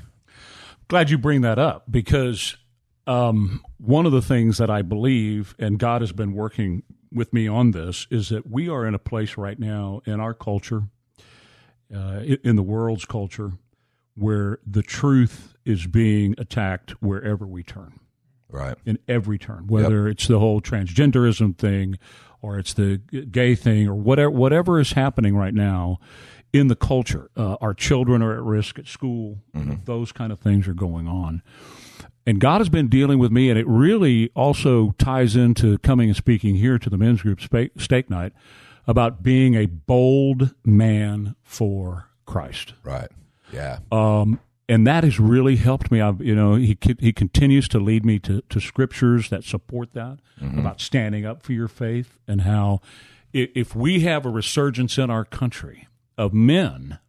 Glad 0.87 1.09
you 1.09 1.17
bring 1.17 1.41
that 1.41 1.57
up 1.57 1.83
because 1.89 2.57
um, 3.07 3.63
one 3.77 4.05
of 4.05 4.11
the 4.11 4.21
things 4.21 4.57
that 4.57 4.69
I 4.69 4.81
believe, 4.81 5.55
and 5.59 5.79
God 5.79 6.01
has 6.01 6.11
been 6.11 6.33
working 6.33 6.83
with 7.11 7.33
me 7.33 7.47
on 7.47 7.71
this, 7.71 8.07
is 8.09 8.29
that 8.29 8.49
we 8.49 8.69
are 8.69 8.85
in 8.85 8.93
a 8.93 8.99
place 8.99 9.37
right 9.37 9.57
now 9.57 10.01
in 10.05 10.19
our 10.19 10.33
culture, 10.33 10.83
uh, 11.93 12.19
in 12.43 12.55
the 12.55 12.63
world's 12.63 13.05
culture, 13.05 13.53
where 14.15 14.59
the 14.65 14.83
truth 14.83 15.55
is 15.65 15.87
being 15.87 16.35
attacked 16.37 16.91
wherever 17.01 17.45
we 17.45 17.63
turn. 17.63 17.99
Right. 18.55 18.77
In 18.85 18.99
every 19.07 19.37
turn, 19.37 19.67
whether 19.67 20.07
yep. 20.07 20.13
it's 20.13 20.27
the 20.27 20.39
whole 20.39 20.61
transgenderism 20.61 21.57
thing 21.57 21.97
or 22.41 22.57
it's 22.57 22.73
the 22.73 22.97
gay 23.31 23.55
thing 23.55 23.87
or 23.87 23.95
whatever 23.95 24.29
whatever 24.29 24.79
is 24.79 24.93
happening 24.93 25.35
right 25.35 25.53
now 25.53 25.99
in 26.53 26.67
the 26.67 26.75
culture. 26.75 27.29
Uh, 27.35 27.57
our 27.59 27.73
children 27.73 28.21
are 28.21 28.33
at 28.33 28.41
risk 28.41 28.79
at 28.79 28.87
school. 28.87 29.39
Mm-hmm. 29.55 29.83
Those 29.83 30.11
kind 30.11 30.31
of 30.31 30.39
things 30.39 30.67
are 30.67 30.73
going 30.73 31.07
on. 31.07 31.41
And 32.25 32.39
God 32.39 32.59
has 32.59 32.69
been 32.69 32.87
dealing 32.87 33.19
with 33.19 33.31
me, 33.31 33.49
and 33.49 33.59
it 33.59 33.67
really 33.67 34.31
also 34.35 34.95
ties 34.97 35.35
into 35.35 35.77
coming 35.79 36.09
and 36.09 36.15
speaking 36.15 36.55
here 36.55 36.79
to 36.79 36.89
the 36.89 36.97
men's 36.97 37.21
group 37.21 37.39
steak 37.41 38.09
night 38.09 38.33
about 38.87 39.21
being 39.21 39.55
a 39.55 39.65
bold 39.65 40.55
man 40.63 41.35
for 41.43 42.09
Christ. 42.25 42.73
Right. 42.83 43.09
Yeah. 43.51 43.79
Um, 43.91 44.39
and 44.67 44.87
that 44.87 45.03
has 45.03 45.19
really 45.19 45.57
helped 45.57 45.91
me. 45.91 46.01
I've, 46.01 46.21
you 46.21 46.35
know, 46.35 46.55
he 46.55 46.77
he 46.99 47.13
continues 47.13 47.67
to 47.69 47.79
lead 47.79 48.05
me 48.05 48.19
to, 48.19 48.41
to 48.41 48.59
scriptures 48.59 49.29
that 49.29 49.43
support 49.43 49.93
that 49.93 50.19
mm-hmm. 50.41 50.59
about 50.59 50.81
standing 50.81 51.25
up 51.25 51.43
for 51.43 51.53
your 51.53 51.67
faith 51.67 52.17
and 52.27 52.41
how 52.41 52.81
if 53.33 53.75
we 53.75 53.99
have 54.01 54.25
a 54.25 54.29
resurgence 54.29 54.97
in 54.97 55.09
our 55.09 55.25
country 55.25 55.87
of 56.17 56.33
men, 56.33 56.99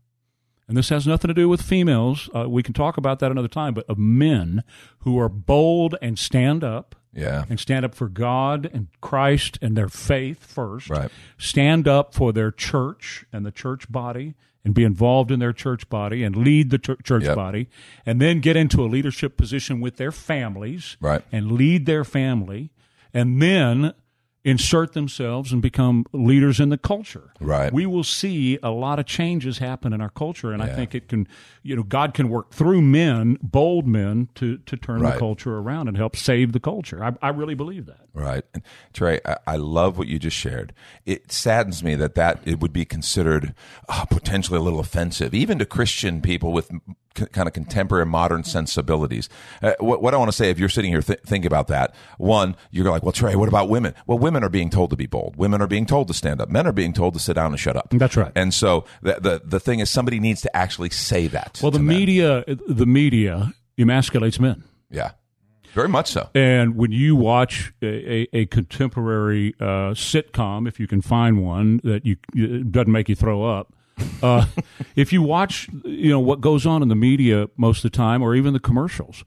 and 0.67 0.77
this 0.77 0.89
has 0.89 1.07
nothing 1.07 1.29
to 1.29 1.35
do 1.35 1.49
with 1.49 1.63
females, 1.63 2.29
uh, 2.35 2.49
we 2.49 2.63
can 2.63 2.75
talk 2.75 2.97
about 2.97 3.21
that 3.21 3.31
another 3.31 3.49
time, 3.49 3.75
but 3.75 3.87
of 3.89 3.97
men 3.97 4.65
who 5.01 5.19
are 5.21 5.29
bold 5.29 5.95
and 6.03 6.19
stand 6.19 6.65
up. 6.65 6.95
Yeah. 7.13 7.45
And 7.49 7.59
stand 7.59 7.87
up 7.87 7.95
for 7.95 8.11
God 8.11 8.69
and 8.75 8.89
Christ 9.01 9.59
and 9.63 9.75
their 9.75 9.89
faith 9.89 10.45
first. 10.45 10.91
Right. 10.91 11.11
Stand 11.39 11.89
up 11.89 12.13
for 12.13 12.31
their 12.31 12.51
church 12.51 13.25
and 13.33 13.47
the 13.47 13.51
church 13.51 13.91
body 13.91 14.35
and 14.67 14.75
be 14.75 14.83
involved 14.83 15.31
in 15.31 15.39
their 15.39 15.53
church 15.53 15.89
body 15.89 16.25
and 16.25 16.35
lead 16.35 16.71
the 16.71 16.79
church 16.79 17.23
yep. 17.23 17.37
body 17.37 17.69
and 18.05 18.21
then 18.21 18.41
get 18.41 18.57
into 18.57 18.83
a 18.83 18.87
leadership 18.87 19.37
position 19.37 19.81
with 19.81 19.97
their 19.97 20.11
families 20.11 20.97
right. 21.01 21.23
and 21.31 21.53
lead 21.53 21.87
their 21.87 22.03
family 22.03 22.73
and 23.15 23.41
then 23.41 23.95
insert 24.47 24.93
themselves 24.93 25.53
and 25.53 25.61
become 25.61 26.07
leaders 26.13 26.61
in 26.61 26.69
the 26.69 26.79
culture. 26.79 27.33
Right. 27.41 27.73
We 27.73 27.85
will 27.85 28.05
see 28.05 28.61
a 28.63 28.71
lot 28.71 29.01
of 29.01 29.05
changes 29.05 29.59
happen 29.59 29.93
in 29.93 30.01
our 30.01 30.09
culture, 30.09 30.53
and 30.53 30.63
yeah. 30.63 30.71
I 30.71 30.73
think 30.73 30.95
it 30.95 31.09
can, 31.09 31.27
you 31.65 31.75
know, 31.75 31.83
God 31.83 32.15
can 32.15 32.29
work 32.29 32.53
through 32.53 32.81
men, 32.81 33.39
bold 33.43 33.89
men, 33.89 34.29
to 34.37 34.59
to 34.59 34.77
turn 34.77 35.01
right. 35.01 35.15
the 35.15 35.19
culture 35.19 35.59
around 35.59 35.89
and 35.89 35.97
help 35.97 36.15
save 36.15 36.53
the 36.53 36.61
culture. 36.61 37.05
I, 37.05 37.15
I 37.21 37.31
really 37.31 37.55
believe 37.55 37.87
that. 37.87 38.07
Right, 38.15 38.45
and 38.55 38.63
Trey, 38.95 39.21
I, 39.25 39.37
I, 39.49 39.57
love 39.57 39.99
what 39.99 40.07
you 40.07 40.21
just 40.21 40.37
shared. 40.37 40.73
It 41.05 41.33
saddens 41.33 41.83
me 41.83 41.97
that 41.97 42.15
that 42.15 42.39
it 42.45 42.61
would 42.61 42.73
be 42.73 42.85
considered 42.85 43.53
uh, 43.89 44.05
potentially 44.05 44.59
a 44.59 44.63
little 44.63 44.81
offensive, 44.81 45.35
even 45.35 45.59
to 45.59 45.67
Christian 45.67 46.23
people 46.23 46.53
with 46.53 46.71
kind 47.17 47.49
of 47.49 47.55
contemporary 47.55 48.07
modern 48.07 48.45
sensibilities. 48.45 49.29
Uh, 49.63 49.73
what, 49.81 50.03
what, 50.03 50.15
I 50.15 50.17
want 50.17 50.29
to 50.29 50.37
say, 50.37 50.51
if 50.51 50.59
you're 50.59 50.69
sitting 50.69 50.91
here 50.93 51.03
th- 51.03 51.21
thinking 51.27 51.47
about 51.47 51.69
that, 51.69 51.95
one, 52.19 52.57
you're 52.71 52.91
like, 52.91 53.03
well, 53.03 53.13
Trey, 53.13 53.35
what 53.35 53.49
about 53.49 53.69
women? 53.69 53.95
Well, 54.07 54.19
women 54.19 54.45
are 54.45 54.49
being 54.49 54.71
told 54.71 54.91
to 54.91 54.97
be 54.97 55.07
bold. 55.07 55.37
Women 55.37 55.61
are 55.61 55.67
being 55.67 55.87
told 55.87 56.09
to 56.09 56.15
stand 56.15 56.41
up. 56.41 56.49
Men 56.49 56.67
are 56.67 56.73
being 56.73 56.93
told 56.93 57.15
to 57.15 57.21
sit 57.21 57.35
down 57.35 57.53
and 57.53 57.59
shut 57.59 57.77
up. 57.77 57.89
That's 57.91 58.17
right. 58.17 58.33
And 58.35 58.53
so 58.55 58.85
the 59.03 59.15
the, 59.21 59.43
the 59.45 59.61
thing 59.61 59.81
is, 59.81 59.91
somebody 59.91 60.21
needs 60.21 60.43
to 60.43 60.57
actually 60.57 60.91
say 60.91 61.27
that. 61.29 61.61
Well, 61.63 61.71
the 61.71 61.79
media, 61.79 62.45
the 62.47 62.87
media 62.87 63.53
emasculates 63.79 64.39
men. 64.39 64.65
Yeah. 64.91 65.13
Very 65.73 65.89
much 65.91 66.11
so. 66.11 66.31
And 66.35 66.77
when 66.77 66.91
you 66.91 67.15
watch 67.15 67.75
a, 67.83 67.87
a, 67.87 68.29
a 68.33 68.47
contemporary 68.47 69.55
uh, 69.61 69.93
sitcom, 69.93 70.67
if 70.67 70.81
you 70.81 70.87
can 70.87 71.03
find 71.03 71.45
one 71.45 71.83
that 71.85 72.07
you 72.07 72.17
doesn't 72.65 72.91
make 72.91 73.11
you 73.11 73.15
throw 73.15 73.45
up, 73.45 73.75
uh, 74.23 74.47
if 74.97 75.13
you 75.13 75.23
watch, 75.23 75.69
you 75.85 76.11
know 76.11 76.21
what 76.21 76.41
goes 76.41 76.67
on 76.67 76.83
in 76.83 76.89
the 76.89 76.97
media 76.97 77.49
most 77.57 77.85
of 77.85 77.91
the 77.91 77.97
time, 77.97 78.23
or 78.23 78.35
even 78.35 78.53
the 78.53 78.61
commercials, 78.61 79.25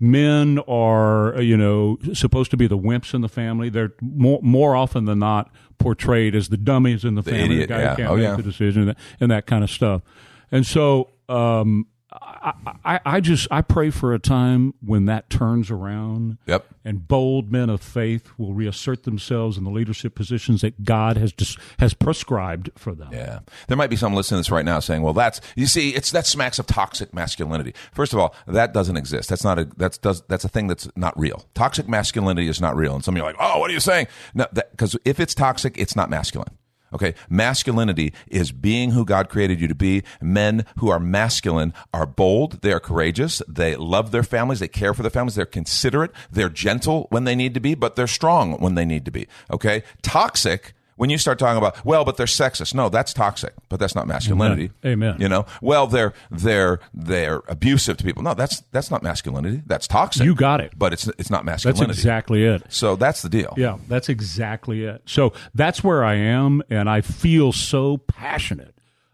men 0.00 0.58
are 0.68 1.40
you 1.40 1.56
know 1.56 1.98
supposed 2.12 2.50
to 2.50 2.56
be 2.56 2.66
the 2.66 2.78
wimps 2.78 3.14
in 3.14 3.20
the 3.20 3.28
family. 3.28 3.68
They're 3.68 3.92
more 4.00 4.40
more 4.42 4.76
often 4.76 5.04
than 5.04 5.18
not 5.18 5.50
portrayed 5.78 6.34
as 6.34 6.48
the 6.48 6.56
dummies 6.56 7.04
in 7.04 7.14
the, 7.14 7.22
the 7.22 7.30
family. 7.30 7.56
Idiot, 7.56 7.68
the 7.68 7.74
guy 7.74 7.80
yeah. 7.80 7.90
who 7.90 7.96
can't 7.96 8.10
oh, 8.10 8.16
make 8.16 8.24
yeah. 8.24 8.36
the 8.36 8.42
decision 8.42 8.82
and 8.82 8.90
that, 8.90 8.98
and 9.20 9.30
that 9.30 9.46
kind 9.46 9.64
of 9.64 9.70
stuff. 9.70 10.02
And 10.50 10.66
so 10.66 11.10
um, 11.28 11.86
I, 12.20 12.52
I, 12.84 13.00
I, 13.04 13.20
just 13.20 13.48
I 13.50 13.62
pray 13.62 13.90
for 13.90 14.12
a 14.12 14.18
time 14.18 14.74
when 14.84 15.06
that 15.06 15.30
turns 15.30 15.70
around. 15.70 16.38
Yep. 16.46 16.66
And 16.84 17.06
bold 17.06 17.52
men 17.52 17.70
of 17.70 17.80
faith 17.80 18.30
will 18.36 18.54
reassert 18.54 19.04
themselves 19.04 19.56
in 19.56 19.64
the 19.64 19.70
leadership 19.70 20.14
positions 20.14 20.62
that 20.62 20.84
God 20.84 21.16
has 21.16 21.32
dis, 21.32 21.56
has 21.78 21.94
prescribed 21.94 22.70
for 22.76 22.94
them. 22.94 23.10
Yeah. 23.12 23.40
There 23.68 23.76
might 23.76 23.90
be 23.90 23.96
some 23.96 24.14
listening 24.14 24.38
to 24.38 24.40
this 24.40 24.50
right 24.50 24.64
now 24.64 24.80
saying, 24.80 25.02
"Well, 25.02 25.12
that's 25.12 25.40
you 25.54 25.66
see, 25.66 25.90
it's 25.90 26.10
that 26.10 26.26
smacks 26.26 26.58
of 26.58 26.66
toxic 26.66 27.14
masculinity." 27.14 27.74
First 27.92 28.12
of 28.12 28.18
all, 28.18 28.34
that 28.46 28.72
doesn't 28.74 28.96
exist. 28.96 29.28
That's 29.28 29.44
not 29.44 29.58
a 29.58 29.68
that's 29.76 29.96
does 29.96 30.22
that's 30.22 30.44
a 30.44 30.48
thing 30.48 30.66
that's 30.66 30.88
not 30.96 31.18
real. 31.18 31.46
Toxic 31.54 31.88
masculinity 31.88 32.48
is 32.48 32.60
not 32.60 32.76
real. 32.76 32.94
And 32.94 33.04
some 33.04 33.14
of 33.14 33.18
you 33.18 33.24
are 33.24 33.28
like, 33.28 33.36
"Oh, 33.38 33.60
what 33.60 33.70
are 33.70 33.74
you 33.74 33.80
saying?" 33.80 34.08
No, 34.34 34.46
because 34.52 34.96
if 35.04 35.20
it's 35.20 35.34
toxic, 35.34 35.78
it's 35.78 35.94
not 35.94 36.10
masculine. 36.10 36.58
Okay. 36.92 37.14
Masculinity 37.28 38.12
is 38.28 38.52
being 38.52 38.90
who 38.90 39.04
God 39.04 39.28
created 39.28 39.60
you 39.60 39.68
to 39.68 39.74
be. 39.74 40.02
Men 40.20 40.64
who 40.78 40.90
are 40.90 41.00
masculine 41.00 41.72
are 41.92 42.06
bold. 42.06 42.62
They 42.62 42.72
are 42.72 42.80
courageous. 42.80 43.42
They 43.48 43.76
love 43.76 44.10
their 44.10 44.22
families. 44.22 44.60
They 44.60 44.68
care 44.68 44.94
for 44.94 45.02
their 45.02 45.10
families. 45.10 45.34
They're 45.34 45.46
considerate. 45.46 46.12
They're 46.30 46.48
gentle 46.48 47.06
when 47.10 47.24
they 47.24 47.34
need 47.34 47.54
to 47.54 47.60
be, 47.60 47.74
but 47.74 47.96
they're 47.96 48.06
strong 48.06 48.60
when 48.60 48.74
they 48.74 48.84
need 48.84 49.04
to 49.04 49.10
be. 49.10 49.26
Okay. 49.50 49.82
Toxic 50.02 50.74
when 51.02 51.10
you 51.10 51.18
start 51.18 51.36
talking 51.36 51.58
about 51.58 51.84
well 51.84 52.04
but 52.04 52.16
they're 52.16 52.26
sexist. 52.26 52.74
No 52.74 52.88
that's 52.88 53.12
toxic 53.12 53.54
but 53.68 53.80
that's 53.80 53.96
not 53.96 54.06
masculinity. 54.06 54.70
Amen, 54.84 55.08
amen. 55.08 55.20
you 55.20 55.28
know? 55.28 55.46
Well 55.60 55.88
they're 55.88 56.12
they're 56.30 56.78
they're 56.94 57.42
abusive 57.48 57.96
to 57.96 58.04
people. 58.04 58.22
No 58.22 58.34
that's 58.34 58.60
that's 58.70 58.88
not 58.88 59.02
masculinity. 59.02 59.62
That's 59.66 59.88
toxic. 59.88 60.22
You 60.24 60.36
got 60.36 60.60
it. 60.60 60.78
But 60.78 60.92
it's 60.92 61.08
it's 61.18 61.28
not 61.28 61.44
masculinity. 61.44 61.86
that's 61.86 61.98
exactly 61.98 62.44
it. 62.44 62.62
So 62.68 62.94
that's 62.94 63.22
the 63.22 63.28
deal. 63.28 63.52
Yeah 63.56 63.78
that's 63.88 64.08
exactly 64.08 64.84
it. 64.84 65.02
So 65.06 65.32
that's 65.56 65.82
where 65.82 66.04
i 66.04 66.14
am 66.14 66.62
and 66.70 66.88
i 66.88 67.00
feel 67.00 67.52
so 67.52 67.96
passionate 67.96 68.71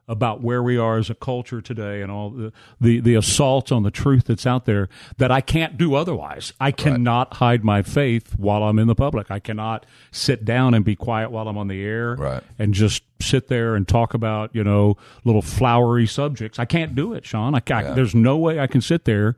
about 0.09 0.41
where 0.41 0.63
we 0.63 0.79
are 0.79 0.97
as 0.97 1.11
a 1.11 1.15
culture 1.15 1.61
today 1.61 2.01
and 2.01 2.11
all 2.11 2.31
the, 2.31 2.53
the, 2.81 3.01
the 3.01 3.15
assault 3.15 3.71
on 3.71 3.83
the 3.83 3.91
truth 3.91 4.25
that's 4.25 4.47
out 4.47 4.65
there 4.65 4.89
that 5.19 5.31
I 5.31 5.41
can't 5.41 5.77
do 5.77 5.95
otherwise. 5.95 6.53
I 6.61 6.73
cannot 6.73 7.29
right. 7.33 7.37
hide 7.39 7.65
my 7.65 7.83
faith 7.83 8.39
while 8.39 8.63
I'm 8.63 8.79
in 8.79 8.87
the 8.87 8.95
public. 8.95 9.31
I 9.31 9.39
cannot 9.39 9.85
sit 10.11 10.45
down 10.45 10.75
and 10.75 10.85
be 10.85 10.97
quiet 10.97 11.31
while 11.31 11.47
I'm 11.49 11.59
on 11.59 11.69
the 11.69 11.85
air 11.85 12.15
right. 12.15 12.43
and 12.59 12.73
just 12.73 13.03
sit 13.21 13.49
there 13.49 13.75
and 13.75 13.87
talk 13.87 14.15
about, 14.15 14.55
you 14.55 14.65
know, 14.65 14.97
little 15.25 15.43
flowery 15.43 16.07
subjects. 16.07 16.59
I 16.59 16.65
can't 16.65 16.95
do 16.95 17.13
it, 17.13 17.27
Sean. 17.27 17.55
I, 17.55 17.63
I, 17.71 17.83
There's 17.93 18.15
no 18.15 18.37
way 18.37 18.61
I 18.61 18.67
can 18.67 18.81
sit 18.81 19.05
there 19.05 19.37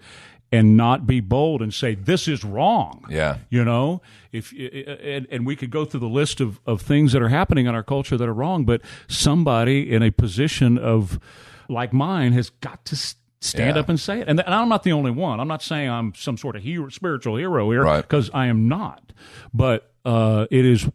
and 0.53 0.77
not 0.77 1.07
be 1.07 1.21
bold 1.21 1.63
and 1.63 1.73
say 1.73 1.95
this 1.95 2.27
is 2.27 2.45
wrong. 2.45 3.05
Yeah. 3.09 3.39
You 3.51 3.65
know, 3.65 4.03
if 4.33 4.53
and, 4.53 5.27
and 5.31 5.47
we 5.47 5.55
could 5.57 5.71
go 5.71 5.85
through 5.85 6.01
the 6.01 6.09
list 6.09 6.41
of, 6.41 6.59
of 6.67 6.83
things 6.83 7.13
that 7.13 7.23
are 7.23 7.29
happening 7.29 7.67
in 7.67 7.75
our 7.75 7.83
culture 7.85 8.17
that 8.17 8.29
are 8.29 8.35
wrong, 8.35 8.65
but 8.65 8.81
somebody 9.09 9.91
in 9.93 10.03
a 10.03 10.11
position 10.11 10.77
of 10.79 11.21
like 11.69 11.93
mine 11.93 12.33
has 12.33 12.51
got 12.51 12.85
to 12.87 12.97
stand 13.41 13.77
Yeah. 13.77 13.81
up 13.81 13.89
and 13.89 13.99
say 13.99 14.21
it. 14.21 14.29
And, 14.29 14.41
and 14.41 14.55
I'm 14.55 14.69
not 14.69 14.83
the 14.83 14.93
only 14.93 15.11
one. 15.13 15.39
I'm 15.41 15.49
not 15.49 15.63
saying 15.63 15.89
I'm 15.89 16.15
some 16.15 16.37
sort 16.37 16.57
of 16.57 16.63
hero, 16.63 16.89
spiritual 16.89 17.37
hero 17.37 17.71
here 17.71 17.83
Right. 17.85 18.03
because 18.03 18.31
I 18.35 18.47
am 18.47 18.69
not. 18.69 19.13
But 19.55 19.90
uh, 20.05 20.47
it 20.51 20.65
is. 20.65 20.89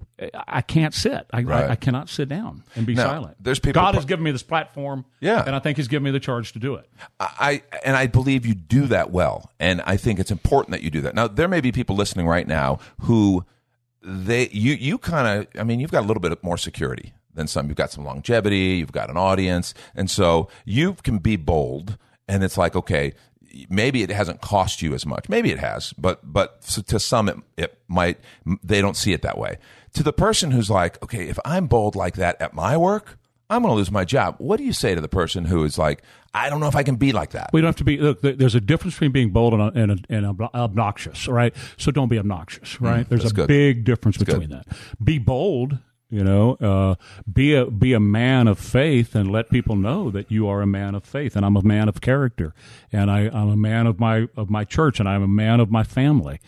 I 0.48 0.62
can't 0.62 0.94
sit. 0.94 1.26
I, 1.32 1.42
Right. 1.44 1.66
I, 1.66 1.72
I 1.72 1.76
cannot 1.76 2.10
sit 2.10 2.28
down 2.30 2.64
and 2.76 2.86
be 2.86 2.96
Now, 2.96 3.08
silent. 3.08 3.38
there's 3.40 3.60
people 3.60 3.82
God 3.82 3.96
has 3.96 4.06
given 4.06 4.24
me 4.24 4.32
this 4.32 4.44
platform. 4.44 5.06
Yeah. 5.20 5.44
and 5.46 5.56
I 5.56 5.60
think 5.60 5.78
He's 5.78 5.88
given 5.88 6.04
me 6.04 6.12
the 6.12 6.20
charge 6.20 6.54
to 6.54 6.60
do 6.60 6.76
it. 6.76 6.90
I 7.20 7.62
and 7.84 7.96
I 7.96 8.08
believe 8.08 8.46
you 8.46 8.56
do 8.56 8.88
that 8.88 9.12
well, 9.12 9.52
and 9.60 9.82
I 9.86 9.98
think 9.98 10.20
it's 10.20 10.32
important 10.32 10.72
that 10.72 10.82
you 10.82 10.90
do 10.90 11.02
that. 11.02 11.14
Now, 11.16 11.28
there 11.28 11.48
may 11.48 11.62
be 11.62 11.72
people 11.72 11.96
listening 11.96 12.28
right 12.28 12.48
now 12.48 12.80
who 13.02 13.46
they 14.02 14.50
you 14.50 14.74
you 14.74 14.98
kind 14.98 15.42
of 15.42 15.60
I 15.60 15.64
mean, 15.64 15.80
you've 15.80 15.92
got 15.92 16.04
a 16.04 16.08
little 16.08 16.22
bit 16.22 16.44
more 16.44 16.58
security 16.58 17.14
than 17.34 17.48
some. 17.48 17.68
You've 17.68 17.78
got 17.78 17.92
some 17.92 18.06
longevity, 18.06 18.78
you've 18.78 18.92
got 18.92 19.10
an 19.10 19.18
audience, 19.18 19.74
and 19.94 20.10
so 20.10 20.50
you 20.64 20.96
can 21.04 21.20
be 21.20 21.36
bold. 21.36 21.98
And 22.28 22.44
it's 22.44 22.58
like, 22.58 22.76
okay, 22.76 23.14
maybe 23.70 24.04
it 24.04 24.10
hasn't 24.10 24.42
cost 24.42 24.82
you 24.82 24.94
as 24.94 25.06
much. 25.06 25.30
Maybe 25.30 25.52
it 25.52 25.60
has, 25.60 25.94
but 25.94 26.20
but 26.24 26.62
to 26.62 27.00
some 27.00 27.30
it, 27.30 27.38
it 27.58 27.80
might. 27.88 28.20
They 28.64 28.82
don't 28.82 28.98
see 28.98 29.14
it 29.14 29.22
that 29.22 29.38
way. 29.38 29.58
To 29.94 30.04
the 30.04 30.14
person 30.14 30.52
who's 30.52 30.70
like, 30.70 31.02
okay, 31.04 31.28
if 31.28 31.40
I'm 31.46 31.68
bold 31.68 31.96
like 31.96 32.16
that 32.16 32.42
at 32.42 32.54
my 32.54 32.76
work. 32.78 33.18
I'm 33.48 33.62
going 33.62 33.72
to 33.72 33.76
lose 33.76 33.92
my 33.92 34.06
job. 34.06 34.38
What 34.40 34.58
do 34.58 34.64
you 34.64 34.74
say 34.74 34.96
to 34.96 35.02
the 35.02 35.08
person 35.08 35.46
who 35.46 35.64
is 35.66 35.78
like, 35.78 36.02
I 36.34 36.50
don't 36.50 36.60
know 36.60 36.68
if 36.68 36.76
I 36.76 36.82
can 36.82 36.96
be 36.96 37.12
like 37.12 37.30
that? 37.34 37.52
We 37.54 37.62
don't 37.62 37.68
have 37.68 37.76
to 37.76 37.84
be. 37.84 37.98
Look, 38.00 38.22
there's 38.22 38.56
a 38.56 38.60
difference 38.60 38.96
between 38.96 39.12
being 39.12 39.30
bold 39.30 39.54
and, 39.54 39.78
and, 39.92 40.08
and 40.10 40.42
obnoxious, 40.56 41.28
right? 41.28 41.56
So 41.78 41.92
don't 41.92 42.08
be 42.08 42.18
obnoxious, 42.18 42.82
right? 42.82 43.08
there's 43.08 43.22
Mm, 43.22 43.24
that's 43.26 43.32
a 43.32 43.36
good. 43.36 43.48
big 43.48 43.84
difference 43.84 44.18
good. 44.18 44.26
between 44.26 44.50
that. 44.50 44.66
Be 45.04 45.20
bold, 45.20 45.78
you 46.10 46.24
know. 46.24 46.54
Uh, 46.56 46.96
be 47.32 47.54
a 47.56 47.66
be 47.66 47.94
a 47.94 48.00
man 48.00 48.48
of 48.48 48.60
faith 48.60 49.16
and 49.16 49.32
let 49.32 49.50
people 49.50 49.76
know 49.76 50.10
that 50.12 50.32
you 50.32 50.48
are 50.48 50.62
a 50.62 50.68
man 50.68 50.96
of 50.96 51.04
faith, 51.04 51.36
and 51.36 51.46
I'm 51.46 51.56
a 51.58 51.62
man 51.64 51.88
of 51.90 52.02
character, 52.02 52.54
and 52.92 53.10
I, 53.12 53.22
I'm 53.30 53.50
a 53.50 53.58
man 53.58 53.88
of 53.88 54.00
my 54.00 54.28
of 54.36 54.50
my 54.50 54.64
church, 54.66 55.00
and 55.00 55.08
I'm 55.10 55.24
a 55.24 55.28
man 55.28 55.60
of 55.60 55.70
my 55.72 55.84
family. 55.84 56.40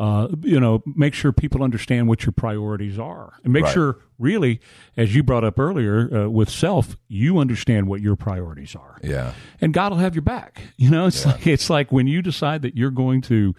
Uh, 0.00 0.28
you 0.42 0.60
know, 0.60 0.80
make 0.94 1.12
sure 1.12 1.32
people 1.32 1.60
understand 1.60 2.06
what 2.06 2.24
your 2.24 2.30
priorities 2.32 3.00
are, 3.00 3.32
and 3.42 3.52
make 3.52 3.64
Right. 3.64 3.74
sure, 3.74 3.98
really, 4.16 4.60
as 4.96 5.12
you 5.12 5.24
brought 5.24 5.42
up 5.42 5.58
earlier 5.58 6.08
uh, 6.26 6.28
with 6.28 6.48
self, 6.48 6.96
you 7.08 7.38
understand 7.38 7.88
what 7.88 8.00
your 8.00 8.14
priorities 8.14 8.76
are 8.76 8.98
Yeah. 9.02 9.32
and 9.60 9.74
God 9.74 9.90
will 9.90 9.98
have 9.98 10.14
your 10.14 10.22
back. 10.22 10.62
You 10.76 10.90
know, 10.90 11.06
it's 11.08 11.26
like 11.26 11.44
it's 11.48 11.68
like 11.68 11.90
when 11.90 12.06
you 12.06 12.22
decide 12.22 12.62
that 12.62 12.76
you're 12.76 12.92
going 12.92 13.22
to 13.22 13.56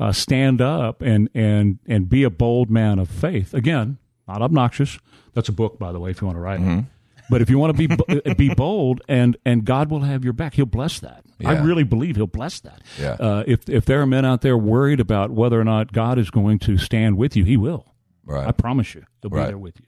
uh, 0.00 0.10
stand 0.10 0.60
up 0.60 1.02
and 1.02 1.28
and 1.34 1.78
and 1.86 2.08
be 2.08 2.24
a 2.24 2.30
bold 2.30 2.68
man 2.68 2.98
of 2.98 3.08
faith. 3.08 3.54
Again, 3.54 3.98
not 4.28 4.42
obnoxious. 4.42 4.98
That's 5.34 5.48
a 5.48 5.52
book, 5.52 5.78
by 5.78 5.92
the 5.92 6.00
way, 6.00 6.10
if 6.10 6.20
you 6.20 6.26
want 6.26 6.36
to 6.36 6.40
write 6.40 6.60
it. 6.60 6.84
But 7.28 7.42
if 7.42 7.50
you 7.50 7.58
want 7.58 7.76
to 7.76 7.88
be 7.88 8.34
be 8.34 8.54
bold, 8.54 9.00
and 9.08 9.36
and 9.44 9.64
God 9.64 9.90
will 9.90 10.00
have 10.00 10.22
your 10.24 10.32
back. 10.32 10.54
He'll 10.54 10.64
bless 10.66 11.00
that. 11.00 11.24
I 11.44 11.58
really 11.58 11.82
believe 11.82 12.16
He'll 12.16 12.26
bless 12.26 12.60
that. 12.60 12.80
Yeah. 13.00 13.16
Uh, 13.18 13.44
if 13.46 13.68
if 13.68 13.84
there 13.84 14.00
are 14.00 14.06
men 14.06 14.24
out 14.24 14.42
there 14.42 14.56
worried 14.56 15.00
about 15.00 15.30
whether 15.30 15.60
or 15.60 15.64
not 15.64 15.92
God 15.92 16.18
is 16.18 16.30
going 16.30 16.58
to 16.60 16.78
stand 16.78 17.16
with 17.18 17.36
you, 17.36 17.44
He 17.44 17.56
will. 17.56 17.84
Right. 18.24 18.46
I 18.46 18.52
promise 18.52 18.94
you, 18.94 19.04
He'll 19.22 19.30
be 19.30 19.36
Right. 19.38 19.46
there 19.48 19.58
with 19.58 19.78
you. 19.80 19.86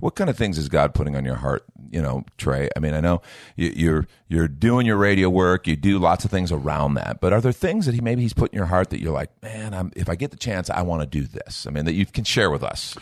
What 0.00 0.14
kind 0.16 0.28
of 0.30 0.36
things 0.38 0.56
is 0.58 0.68
God 0.68 0.94
putting 0.94 1.16
on 1.16 1.24
your 1.24 1.34
heart? 1.36 1.64
You 1.90 2.00
know, 2.02 2.24
Trey. 2.38 2.68
I 2.76 2.80
mean, 2.80 2.94
I 2.94 3.00
know 3.00 3.22
you, 3.56 3.72
you're 3.76 4.06
you're 4.28 4.48
doing 4.48 4.86
your 4.86 4.96
radio 4.96 5.28
work. 5.30 5.66
You 5.66 5.76
do 5.76 5.98
lots 5.98 6.24
of 6.24 6.30
things 6.30 6.50
around 6.50 6.94
that. 6.94 7.20
But 7.20 7.32
are 7.32 7.40
there 7.40 7.52
things 7.52 7.86
that 7.86 7.94
he 7.94 8.00
maybe 8.00 8.22
he's 8.22 8.32
put 8.34 8.52
in 8.52 8.56
your 8.56 8.66
heart 8.66 8.90
that 8.90 9.00
you're 9.00 9.12
like, 9.12 9.30
man, 9.42 9.72
I'm, 9.72 9.92
if 9.94 10.08
I 10.08 10.14
get 10.16 10.30
the 10.32 10.36
chance, 10.36 10.68
I 10.70 10.82
want 10.82 11.02
to 11.02 11.06
do 11.06 11.26
this. 11.26 11.66
I 11.66 11.70
mean, 11.70 11.84
that 11.84 11.92
you 11.92 12.06
can 12.06 12.24
share 12.24 12.50
with 12.50 12.62
us. 12.64 12.96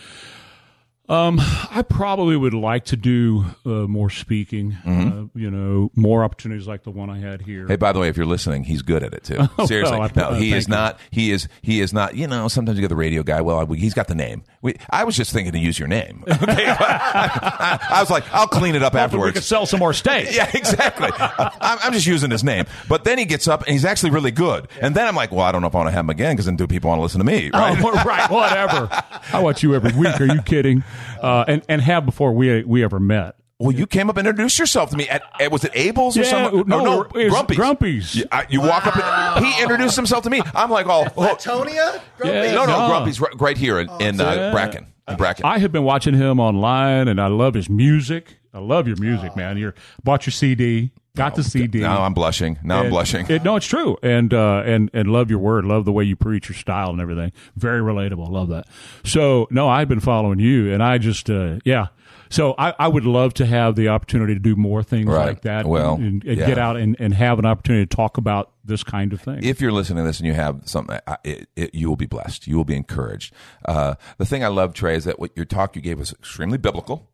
Um, 1.07 1.39
I 1.39 1.85
probably 1.87 2.35
would 2.35 2.55
like 2.55 2.87
to 2.87 2.97
do 2.97 3.45
uh, 3.67 3.69
more 3.69 4.09
speaking. 4.09 4.73
Uh, 4.87 5.27
you 5.39 5.51
know, 5.51 5.91
more 5.95 6.25
opportunities 6.25 6.67
like 6.67 6.83
the 6.85 6.91
one 6.91 7.11
I 7.11 7.19
had 7.19 7.43
here. 7.43 7.61
Mm-hmm. 7.65 7.69
Hey, 7.73 7.77
by 7.77 7.93
the 7.93 7.99
way, 7.99 8.09
if 8.09 8.17
you're 8.17 8.25
listening, 8.25 8.65
he's 8.65 8.81
good 8.81 9.03
at 9.03 9.13
it 9.13 9.23
too. 9.23 9.47
Seriously, 9.67 9.99
well, 9.99 10.09
I- 10.09 10.19
no, 10.19 10.29
uh, 10.31 10.35
he 10.35 10.55
is 10.55 10.67
you. 10.67 10.73
not. 10.73 10.99
He 11.11 11.31
is. 11.31 11.47
He 11.61 11.81
is 11.83 11.93
not. 11.93 12.15
You 12.17 12.27
know, 12.27 12.49
sometimes 12.49 12.79
you 12.79 12.83
get 12.83 12.89
the 12.89 12.97
radio 12.97 13.23
guy. 13.23 13.43
Well, 13.43 13.67
he's 13.67 13.93
got 13.93 14.09
the 14.09 14.15
name. 14.15 14.45
We, 14.63 14.77
I 14.89 15.05
was 15.05 15.15
just 15.15 15.31
thinking 15.31 15.53
to 15.53 15.59
use 15.59 15.79
your 15.79 15.89
name. 15.89 16.25
Okay, 16.45 16.67
I, 16.79 17.97
was 18.01 18.11
like, 18.11 18.25
I'll 18.35 18.47
clean 18.47 18.75
it 18.75 18.83
up 18.83 18.93
Hopefully 18.93 19.01
we 19.01 19.05
afterwards. 19.29 19.33
could 19.35 19.45
sell 19.45 19.67
some 19.67 19.79
more 19.81 19.93
steak. 19.95 20.29
Yeah, 20.35 20.51
exactly. 20.53 21.09
I'm, 21.17 21.79
I'm 21.83 21.93
just 21.93 22.07
using 22.07 22.31
his 22.31 22.45
name. 22.45 22.67
But 22.89 23.05
then 23.05 23.17
he 23.19 23.25
gets 23.25 23.49
up 23.49 23.63
and 23.63 23.71
he's 23.73 23.85
actually 23.85 24.11
really 24.11 24.31
good. 24.31 24.69
And 24.81 24.95
then 24.95 25.07
I'm 25.07 25.15
like, 25.17 25.33
well, 25.33 25.41
I 25.41 25.53
don't 25.53 25.63
know 25.63 25.69
if 25.69 25.75
I 25.75 25.79
want 25.79 25.89
to 25.89 25.93
have 25.93 26.05
him 26.05 26.11
again 26.11 26.35
because 26.35 26.47
then 26.47 26.57
do 26.57 26.67
people 26.67 26.89
want 26.89 26.99
to 26.99 27.03
listen 27.03 27.19
to 27.21 27.25
me? 27.25 27.51
Right? 27.53 27.79
Oh, 27.83 27.93
right, 28.05 28.31
whatever. 28.31 28.89
I 29.33 29.41
watch 29.41 29.63
you 29.63 29.75
every 29.75 29.93
week. 29.93 30.21
Are 30.21 30.27
you 30.27 30.43
kidding? 30.43 30.85
Uh, 31.21 31.45
and 31.49 31.63
and 31.69 31.81
have 31.83 32.05
before 32.07 32.33
we 32.33 32.63
we 32.65 32.83
ever 32.85 32.99
met. 33.01 33.37
Well, 33.61 33.71
you 33.71 33.87
came 33.87 34.11
up 34.11 34.17
and 34.17 34.27
introduced 34.27 34.59
yourself 34.59 34.91
to 34.91 34.97
me 34.97 35.09
at, 35.09 35.23
at 35.41 35.53
was 35.53 35.63
it 35.65 35.71
Abel's 35.75 36.17
or 36.19 36.23
Yeah, 36.23 36.31
someone? 36.31 36.69
no, 36.69 36.85
no, 36.85 37.03
it 37.15 37.31
Grumpy's. 37.31 37.57
Grumpy's. 37.57 38.15
You, 38.17 38.25
I- 38.33 38.47
you 38.51 38.61
walk 38.61 38.85
up 38.87 38.97
and 39.37 39.47
he 39.47 39.63
introduced 39.63 39.95
himself 39.95 40.25
to 40.25 40.31
me. 40.31 40.43
I'm 40.55 40.71
like, 40.71 40.87
oh, 40.89 41.05
oh 41.17 41.21
Latonia? 41.23 42.01
Grumpy? 42.19 42.37
Yeah. 42.37 42.53
no, 42.55 42.65
no, 42.67 42.81
No. 42.81 42.89
Grumpy's 42.89 43.21
right, 43.21 43.41
right 43.41 43.57
here 43.57 43.79
in, 43.79 43.89
in 44.01 44.21
uh, 44.21 44.35
Yeah. 44.35 44.51
Bracken. 44.51 44.87
In 45.09 45.17
Bracken. 45.17 45.45
I 45.47 45.59
have 45.59 45.71
been 45.71 45.85
watching 45.85 46.15
him 46.15 46.41
online, 46.41 47.07
and 47.09 47.21
I 47.21 47.29
love 47.29 47.55
his 47.55 47.71
music. 47.71 48.39
I 48.53 48.59
love 48.59 48.89
your 48.89 48.97
music, 48.99 49.37
man. 49.37 49.57
You 49.57 49.73
bought 50.03 50.27
your 50.27 50.33
CD, 50.33 50.91
got 51.17 51.35
the 51.35 51.45
CD. 51.45 51.81
now 51.81 52.03
I'm 52.03 52.15
blushing. 52.15 52.59
Now 52.63 52.81
I'm 52.83 52.91
blushing. 52.91 53.27
It, 53.29 53.45
no, 53.45 53.57
it's 53.57 53.67
true, 53.67 53.97
and 54.03 54.33
uh, 54.35 54.63
and 54.65 54.91
and 54.93 55.09
love 55.13 55.31
your 55.31 55.39
word, 55.39 55.65
love 55.65 55.85
the 55.85 55.93
way 55.93 56.05
you 56.05 56.17
preach, 56.17 56.49
your 56.49 56.57
style, 56.57 56.91
and 56.91 57.01
everything. 57.01 57.33
Very 57.57 57.81
relatable. 57.81 58.29
Love 58.31 58.49
that. 58.49 58.67
So 59.05 59.47
no, 59.51 59.69
I've 59.69 59.89
been 59.89 60.01
following 60.01 60.39
you, 60.39 60.73
and 60.73 60.83
I 60.83 60.99
just 60.99 61.31
uh, 61.31 61.59
yeah. 61.65 61.87
So 62.31 62.55
I, 62.59 62.75
I 62.81 62.89
would 62.89 63.05
love 63.05 63.35
to 63.35 63.47
have 63.47 63.77
the 63.77 63.89
opportunity 63.89 64.35
to 64.35 64.41
do 64.41 64.57
more 64.57 64.83
things 64.83 65.07
Right. 65.07 65.27
like 65.27 65.43
that. 65.43 65.67
Well, 65.67 65.95
and, 65.95 66.25
and 66.25 66.39
yeah. 66.39 66.47
get 66.47 66.59
out 66.59 66.77
and, 66.77 66.97
and 66.99 67.15
have 67.15 67.39
an 67.39 67.45
opportunity 67.45 67.87
to 67.87 67.95
talk 67.95 68.17
about 68.17 68.51
this 68.65 68.83
kind 68.83 69.13
of 69.13 69.21
thing. 69.21 69.45
if 69.45 69.61
you're 69.61 69.71
listening 69.71 70.03
to 70.03 70.09
this 70.09 70.19
and 70.19 70.27
you 70.27 70.33
have 70.33 70.63
something, 70.65 70.99
it, 71.23 71.49
it, 71.55 71.75
you 71.75 71.89
will 71.89 71.97
be 71.97 72.07
blessed. 72.07 72.49
You 72.49 72.57
will 72.57 72.65
be 72.65 72.75
encouraged. 72.75 73.33
Uh, 73.67 73.95
the 74.19 74.27
thing 74.27 74.43
I 74.43 74.49
love, 74.49 74.73
Trey, 74.75 74.97
is 74.97 75.05
that 75.05 75.21
what 75.21 75.31
your 75.37 75.45
talk 75.45 75.77
you 75.77 75.83
gave 75.83 75.99
was 75.99 76.13
extremely 76.13 76.59
biblical. 76.59 77.09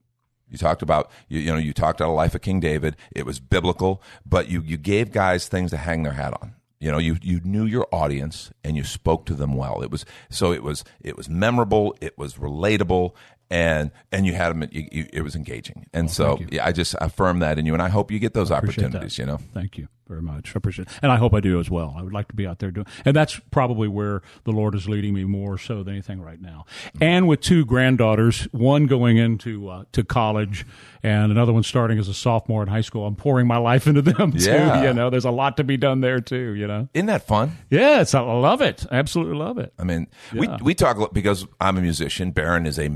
You 0.50 0.58
talked 0.58 0.82
about 0.82 1.10
you, 1.28 1.40
you 1.40 1.52
know 1.52 1.58
you 1.58 1.72
talked 1.72 2.00
about 2.00 2.10
a 2.10 2.12
life 2.12 2.34
of 2.34 2.42
King 2.42 2.60
David. 2.60 2.96
It 3.12 3.24
was 3.24 3.40
biblical, 3.40 4.02
but 4.26 4.48
you 4.48 4.62
you 4.62 4.76
gave 4.76 5.12
guys 5.12 5.48
things 5.48 5.70
to 5.70 5.76
hang 5.76 6.02
their 6.02 6.12
hat 6.12 6.34
on. 6.40 6.54
You 6.80 6.90
know, 6.90 6.98
you 6.98 7.16
you 7.20 7.40
knew 7.44 7.66
your 7.66 7.86
audience 7.92 8.50
and 8.64 8.76
you 8.76 8.84
spoke 8.84 9.26
to 9.26 9.34
them 9.34 9.54
well. 9.54 9.82
It 9.82 9.90
was 9.90 10.04
so 10.30 10.52
it 10.52 10.62
was 10.62 10.82
it 11.00 11.16
was 11.16 11.28
memorable. 11.28 11.94
It 12.00 12.16
was 12.18 12.34
relatable. 12.34 13.14
And 13.52 13.90
and 14.12 14.26
you 14.26 14.34
had 14.34 14.50
them. 14.50 14.68
You, 14.70 14.88
you, 14.92 15.08
it 15.12 15.22
was 15.22 15.34
engaging, 15.34 15.86
and 15.92 16.08
so 16.08 16.38
yeah, 16.52 16.64
I 16.64 16.70
just 16.70 16.94
affirm 17.00 17.40
that 17.40 17.58
in 17.58 17.66
you, 17.66 17.72
and 17.72 17.82
I 17.82 17.88
hope 17.88 18.12
you 18.12 18.20
get 18.20 18.32
those 18.32 18.52
opportunities. 18.52 19.16
that. 19.16 19.18
You 19.18 19.26
know, 19.26 19.40
Thank 19.52 19.76
you 19.76 19.88
very 20.10 20.22
much. 20.22 20.54
I 20.54 20.58
appreciate 20.58 20.88
it. 20.88 20.94
And 21.02 21.12
I 21.12 21.16
hope 21.16 21.32
I 21.32 21.40
do 21.40 21.60
as 21.60 21.70
well. 21.70 21.94
I 21.96 22.02
would 22.02 22.12
like 22.12 22.26
to 22.28 22.34
be 22.34 22.46
out 22.46 22.58
there 22.58 22.72
doing 22.72 22.86
and 23.04 23.14
that's 23.14 23.40
probably 23.50 23.86
where 23.86 24.22
the 24.44 24.50
Lord 24.50 24.74
is 24.74 24.88
leading 24.88 25.14
me 25.14 25.24
more 25.24 25.56
so 25.56 25.84
than 25.84 25.94
anything 25.94 26.20
right 26.20 26.40
now. 26.40 26.66
And 27.00 27.28
with 27.28 27.40
two 27.40 27.64
granddaughters, 27.64 28.44
one 28.52 28.86
going 28.86 29.18
into 29.18 29.68
uh, 29.68 29.84
to 29.92 30.02
college 30.02 30.66
and 31.02 31.32
another 31.32 31.52
one 31.52 31.62
starting 31.62 31.98
as 31.98 32.08
a 32.08 32.14
sophomore 32.14 32.62
in 32.62 32.68
high 32.68 32.80
school, 32.80 33.06
I'm 33.06 33.16
pouring 33.16 33.46
my 33.46 33.56
life 33.58 33.86
into 33.86 34.02
them 34.02 34.32
too. 34.38 34.38
Yeah. 34.50 34.82
You 34.84 34.92
know, 34.94 35.10
there's 35.10 35.24
a 35.24 35.30
lot 35.30 35.56
to 35.58 35.64
be 35.64 35.76
done 35.76 36.00
there 36.00 36.20
too, 36.20 36.54
you 36.54 36.66
know. 36.66 36.88
isn't 36.94 37.06
that 37.06 37.26
fun? 37.26 37.56
Yes, 37.70 38.14
I 38.14 38.20
love 38.20 38.60
it. 38.60 38.86
Absolutely 38.90 39.36
love 39.36 39.58
it. 39.58 39.72
I 39.78 39.84
mean, 39.84 40.06
we 40.34 40.46
Yeah. 40.46 40.58
we 40.62 40.74
talk 40.74 40.96
a 40.96 41.00
lot- 41.00 41.14
because 41.14 41.46
I'm 41.60 41.76
a 41.76 41.80
musician. 41.82 42.30
Baron 42.32 42.66
is 42.66 42.78
a 42.78 42.90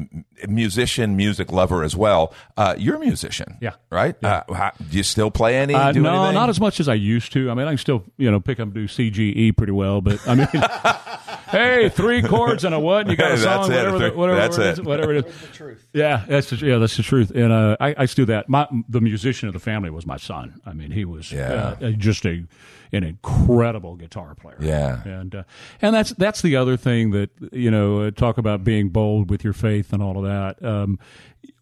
musician, 0.49 1.17
music 1.17 1.51
lover 1.53 1.83
as 1.83 1.97
well. 1.97 2.33
Uh, 2.57 2.75
you're 2.79 2.97
a 2.97 3.01
musician, 3.01 3.57
Yeah. 3.61 3.73
right? 3.91 4.15
Uh, 4.23 4.43
how, 4.53 4.73
do 4.91 4.97
you 4.97 5.03
still 5.03 5.31
play 5.31 5.57
any? 5.57 5.75
Uh, 5.75 5.93
do 5.93 6.01
no, 6.03 6.15
anything? 6.15 6.35
not 6.35 6.49
as 6.49 6.61
much 6.61 6.81
as 6.81 6.89
I 6.89 6.95
used 6.95 7.33
to. 7.33 7.51
I 7.51 7.55
mean, 7.55 7.67
I 7.67 7.71
can 7.71 7.79
still, 7.79 8.05
you 8.17 8.31
know, 8.31 8.41
pick 8.41 8.59
up 8.61 8.65
and 8.65 8.75
do 8.75 8.87
CGE 8.87 9.57
pretty 9.57 9.73
well, 9.73 10.01
but 10.01 10.21
I 10.29 10.35
mean, 10.35 10.49
hey, 11.51 11.89
three 11.89 12.23
chords 12.23 12.65
and 12.65 12.75
a 12.75 12.81
what? 12.81 13.09
You 13.09 13.17
got 13.17 13.33
a 13.33 13.37
Hey, 13.37 13.43
song, 13.43 13.69
that's 13.69 13.69
it. 13.69 13.73
whatever, 13.75 13.99
the, 13.99 14.09
Three- 14.11 14.17
whatever, 14.19 14.39
that's 14.41 14.59
whatever 14.59 14.71
it. 14.71 14.79
is- 14.79 14.85
whatever 14.87 15.15
it 15.15 15.27
is. 15.27 15.41
The 15.41 15.47
truth. 15.49 15.87
Yeah, 15.93 16.25
that's 16.27 16.51
the, 16.51 16.57
yeah, 16.67 16.79
that's 16.79 16.97
the 16.97 17.03
truth. 17.03 17.31
And 17.31 17.53
uh, 17.53 17.77
I, 17.81 17.94
I 17.97 18.07
do 18.07 18.25
that. 18.27 18.49
My 18.49 18.67
the 18.89 19.01
musician 19.01 19.49
of 19.49 19.55
the 19.55 19.61
family 19.61 19.91
was 19.91 20.07
my 20.07 20.17
son. 20.17 20.61
I 20.67 20.73
mean, 20.73 20.91
he 20.91 21.05
was 21.05 21.31
Yeah. 21.33 21.77
uh, 21.81 21.91
just 21.93 22.25
a 22.27 22.45
an 22.93 23.03
incredible 23.05 23.97
guitar 23.97 24.35
player. 24.35 24.57
Yeah. 24.61 25.03
and 25.05 25.35
uh, 25.35 25.43
and 25.83 25.95
that's 25.95 26.11
that's 26.13 26.43
the 26.43 26.57
other 26.57 26.77
thing 26.77 27.11
that 27.13 27.31
you 27.53 27.71
know 27.71 28.03
uh, 28.03 28.11
talk 28.11 28.39
about 28.39 28.65
being 28.65 28.89
bold 28.91 29.31
with 29.31 29.43
your 29.45 29.53
faith 29.53 29.93
and 29.93 30.03
all 30.03 30.19
of 30.19 30.25
that. 30.25 30.65
Um, 30.67 30.99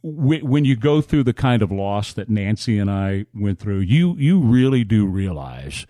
when, 0.03 0.41
when 0.49 0.65
you 0.65 0.77
go 0.77 1.01
through 1.01 1.25
the 1.25 1.33
kind 1.33 1.63
of 1.63 1.71
loss 1.73 2.13
that 2.15 2.29
Nancy 2.29 2.79
and 2.79 2.91
I 2.91 3.27
went 3.35 3.59
through, 3.59 3.81
you 3.81 4.17
you 4.17 4.41
really 4.41 4.85
do 4.85 5.07
realize 5.07 5.87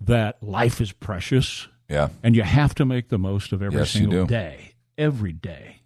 that 0.00 0.42
life 0.42 0.80
is 0.80 0.92
precious. 0.92 1.68
Yeah. 1.88 2.08
And 2.22 2.34
you 2.34 2.42
have 2.42 2.74
to 2.76 2.84
make 2.84 3.08
the 3.08 3.18
most 3.18 3.52
of 3.52 3.62
every 3.62 3.80
Yes, 3.80 3.90
single 3.90 4.24
day, 4.26 4.72
every 4.96 5.32
day. 5.32 5.82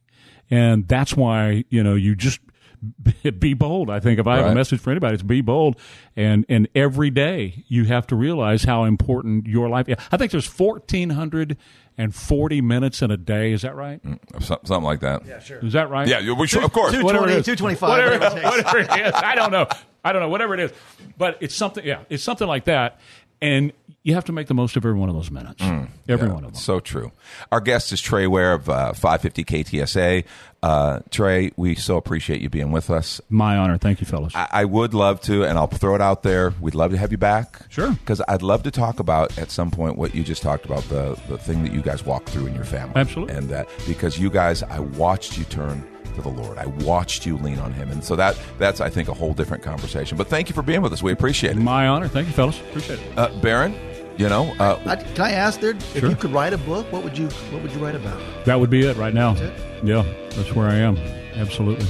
And 0.50 0.86
that's 0.86 1.16
why, 1.16 1.64
you 1.68 1.82
know, 1.82 1.96
you 1.96 2.14
just 2.14 2.38
be 3.38 3.54
bold. 3.54 3.90
I 3.90 4.00
think 4.00 4.18
if 4.18 4.26
I 4.26 4.36
have 4.36 4.44
Right. 4.46 4.52
a 4.52 4.54
message 4.54 4.80
for 4.80 4.90
anybody, 4.90 5.14
it's 5.14 5.22
be 5.22 5.40
bold. 5.40 5.76
And 6.16 6.44
and 6.48 6.68
every 6.74 7.10
day 7.10 7.64
you 7.68 7.84
have 7.84 8.06
to 8.08 8.16
realize 8.16 8.64
how 8.64 8.84
important 8.84 9.46
your 9.46 9.68
life. 9.68 9.88
Is. 9.88 9.96
I 10.12 10.16
think 10.16 10.32
there's 10.32 10.46
fourteen 10.46 11.10
hundred 11.10 11.56
and 11.98 12.14
forty 12.14 12.60
minutes 12.60 13.00
in 13.02 13.10
a 13.10 13.16
day. 13.16 13.52
Is 13.52 13.62
that 13.62 13.74
right? 13.74 14.02
Mm, 14.04 14.42
something 14.42 14.82
like 14.82 15.00
that. 15.00 15.24
Yeah, 15.26 15.38
sure. 15.40 15.64
Is 15.64 15.72
that 15.72 15.88
right? 15.90 16.06
Yeah, 16.06 16.32
we 16.32 16.46
should, 16.46 16.62
of 16.64 16.72
course. 16.72 16.92
220, 16.92 17.32
it 17.32 17.38
is. 17.38 17.44
225. 17.46 17.88
Whatever, 17.88 18.18
whatever 18.18 18.38
it 18.38 18.44
whatever 18.44 18.78
it 19.00 19.06
is. 19.06 19.12
I 19.16 19.34
don't 19.34 19.50
know. 19.50 19.66
I 20.04 20.12
don't 20.12 20.20
know. 20.22 20.28
Whatever 20.28 20.54
it 20.54 20.60
is. 20.60 20.72
But 21.16 21.38
it's 21.40 21.54
something, 21.54 21.84
yeah, 21.84 22.00
it's 22.10 22.22
something 22.22 22.46
like 22.46 22.66
that. 22.66 23.00
And 23.40 23.72
you 24.06 24.14
have 24.14 24.24
to 24.26 24.32
make 24.32 24.46
the 24.46 24.54
most 24.54 24.76
of 24.76 24.86
every 24.86 24.96
one 24.96 25.08
of 25.08 25.16
those 25.16 25.32
minutes. 25.32 25.60
every 25.60 26.28
Yeah, 26.28 26.34
one 26.34 26.44
of 26.44 26.52
them. 26.52 26.54
So 26.54 26.78
true. 26.78 27.10
Our 27.50 27.60
guest 27.60 27.92
is 27.92 28.00
Trey 28.00 28.28
Ware 28.28 28.52
of 28.52 28.70
uh, 28.70 28.92
550 28.92 29.44
KTSA. 29.44 30.24
Uh, 30.62 31.00
Trey, 31.10 31.50
we 31.56 31.74
so 31.74 31.96
appreciate 31.96 32.40
you 32.40 32.48
being 32.48 32.70
with 32.70 32.88
us. 32.88 33.20
My 33.30 33.56
honor. 33.56 33.78
Thank 33.78 34.00
you, 34.00 34.06
fellas. 34.06 34.32
I, 34.36 34.46
I 34.52 34.64
would 34.64 34.94
love 34.94 35.20
to, 35.22 35.42
and 35.44 35.58
I'll 35.58 35.66
throw 35.66 35.96
it 35.96 36.00
out 36.00 36.22
there. 36.22 36.54
We'd 36.60 36.76
love 36.76 36.92
to 36.92 36.96
have 36.96 37.10
you 37.10 37.18
back. 37.18 37.62
Sure. 37.68 37.90
Because 37.90 38.22
I'd 38.28 38.42
love 38.42 38.62
to 38.62 38.70
talk 38.70 39.00
about 39.00 39.36
at 39.38 39.50
some 39.50 39.72
point 39.72 39.98
what 39.98 40.14
you 40.14 40.22
just 40.22 40.40
talked 40.40 40.64
about 40.64 40.84
the 40.84 41.18
the 41.28 41.36
thing 41.36 41.64
that 41.64 41.72
you 41.72 41.82
guys 41.82 42.04
walked 42.06 42.28
through 42.28 42.46
in 42.46 42.54
your 42.54 42.64
family. 42.64 42.94
Absolutely. 42.94 43.34
And 43.34 43.48
that 43.48 43.68
because 43.88 44.20
you 44.20 44.30
guys, 44.30 44.62
I 44.62 44.78
watched 44.78 45.36
you 45.36 45.42
turn 45.44 45.84
to 46.14 46.22
the 46.22 46.28
Lord. 46.28 46.58
I 46.58 46.66
watched 46.66 47.26
you 47.26 47.38
lean 47.38 47.58
on 47.58 47.72
Him, 47.72 47.90
and 47.90 48.04
so 48.04 48.14
that 48.14 48.38
that's 48.58 48.80
I 48.80 48.88
think 48.88 49.08
a 49.08 49.14
whole 49.14 49.34
different 49.34 49.64
conversation. 49.64 50.16
But 50.16 50.28
thank 50.28 50.48
you 50.48 50.54
for 50.54 50.62
being 50.62 50.80
with 50.80 50.92
us. 50.92 51.02
We 51.02 51.10
appreciate 51.10 51.56
it. 51.56 51.60
My 51.60 51.88
honor. 51.88 52.06
Thank 52.06 52.28
you, 52.28 52.32
fellas. 52.34 52.60
Appreciate 52.60 53.00
it. 53.00 53.18
Uh, 53.18 53.28
Baron, 53.40 53.74
you 54.16 54.28
know, 54.28 54.54
uh, 54.58 54.80
I, 54.86 54.96
can 54.96 55.20
I 55.24 55.32
ask 55.32 55.60
there 55.60 55.70
if 55.70 55.98
Sure. 55.98 56.08
you 56.10 56.16
could 56.16 56.32
write 56.32 56.52
a 56.52 56.58
book? 56.58 56.90
What 56.92 57.04
would 57.04 57.16
you 57.18 57.28
What 57.50 57.62
would 57.62 57.72
you 57.72 57.78
write 57.78 57.94
about? 57.94 58.20
That 58.44 58.58
would 58.60 58.70
be 58.70 58.86
it 58.86 58.96
right 58.96 59.14
now. 59.14 59.34
That's 59.34 59.62
Yeah, 59.82 60.04
that's 60.30 60.54
where 60.54 60.68
I 60.68 60.76
am. 60.76 60.96
Absolutely. 61.34 61.86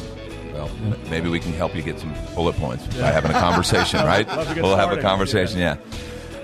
Well, 0.52 0.70
maybe 1.10 1.28
we 1.28 1.38
can 1.38 1.52
help 1.52 1.74
you 1.76 1.82
get 1.82 2.00
some 2.00 2.14
bullet 2.34 2.56
points 2.56 2.86
by 2.96 3.06
having 3.12 3.30
a 3.30 3.34
conversation, 3.34 4.00
right? 4.06 4.26
Love 4.26 4.48
to 4.48 4.54
get 4.54 4.62
We'll 4.64 4.76
have 4.76 4.92
a 4.92 5.00
conversation, 5.00 5.58
yeah. 5.58 5.76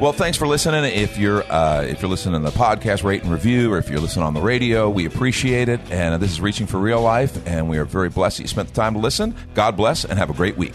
Well, 0.00 0.12
thanks 0.12 0.36
for 0.36 0.48
listening. 0.48 0.84
If 0.84 1.16
you're 1.16 1.44
uh, 1.52 1.82
if 1.82 2.02
you're 2.02 2.10
listening 2.10 2.42
to 2.42 2.50
the 2.50 2.56
podcast, 2.58 3.04
rate 3.04 3.22
and 3.22 3.30
review, 3.30 3.72
or 3.72 3.78
if 3.78 3.88
you're 3.88 4.00
listening 4.00 4.24
on 4.24 4.34
the 4.34 4.40
radio, 4.40 4.90
we 4.90 5.04
appreciate 5.06 5.68
it. 5.68 5.80
And 5.90 6.14
uh, 6.14 6.18
this 6.18 6.32
is 6.32 6.40
reaching 6.40 6.66
for 6.66 6.78
real 6.78 7.00
life, 7.00 7.46
and 7.46 7.68
we 7.68 7.78
are 7.78 7.84
very 7.84 8.08
blessed 8.08 8.38
that 8.38 8.42
you 8.44 8.48
spent 8.48 8.68
the 8.68 8.74
time 8.74 8.94
to 8.94 9.00
listen. 9.00 9.34
God 9.54 9.76
bless, 9.76 10.04
and 10.04 10.18
have 10.18 10.28
a 10.30 10.34
great 10.34 10.56
week. 10.56 10.74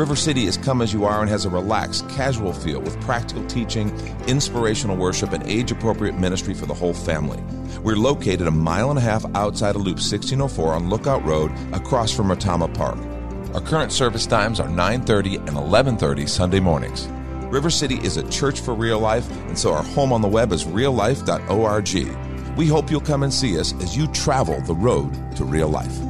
River 0.00 0.16
City 0.16 0.46
is 0.46 0.56
come 0.56 0.80
as 0.80 0.94
you 0.94 1.04
are 1.04 1.20
and 1.20 1.28
has 1.28 1.44
a 1.44 1.50
relaxed, 1.50 2.08
casual 2.08 2.54
feel 2.54 2.80
with 2.80 2.98
practical 3.02 3.46
teaching, 3.48 3.90
inspirational 4.26 4.96
worship, 4.96 5.34
and 5.34 5.42
age 5.42 5.70
appropriate 5.70 6.18
ministry 6.18 6.54
for 6.54 6.64
the 6.64 6.72
whole 6.72 6.94
family. 6.94 7.38
We're 7.82 7.96
located 7.96 8.46
a 8.46 8.50
mile 8.50 8.88
and 8.88 8.98
a 8.98 9.02
half 9.02 9.26
outside 9.34 9.76
of 9.76 9.82
Loop 9.82 9.96
1604 9.98 10.72
on 10.72 10.88
Lookout 10.88 11.22
Road 11.26 11.52
across 11.74 12.16
from 12.16 12.28
Retama 12.28 12.72
Park. 12.72 12.96
Our 13.54 13.60
current 13.60 13.92
service 13.92 14.24
times 14.24 14.58
are 14.58 14.70
9:30 14.70 15.36
and 15.36 15.58
11:30 15.58 16.26
Sunday 16.26 16.60
mornings. 16.60 17.06
River 17.50 17.68
City 17.68 18.00
is 18.02 18.16
a 18.16 18.26
church 18.30 18.58
for 18.58 18.72
real 18.72 19.00
life, 19.00 19.30
and 19.48 19.58
so 19.58 19.74
our 19.74 19.82
home 19.82 20.14
on 20.14 20.22
the 20.22 20.28
web 20.28 20.50
is 20.50 20.64
reallife.org. 20.64 22.56
We 22.56 22.66
hope 22.66 22.90
you'll 22.90 23.02
come 23.02 23.22
and 23.22 23.34
see 23.34 23.60
us 23.60 23.74
as 23.82 23.98
you 23.98 24.06
travel 24.06 24.62
the 24.62 24.74
road 24.74 25.36
to 25.36 25.44
real 25.44 25.68
life. 25.68 26.09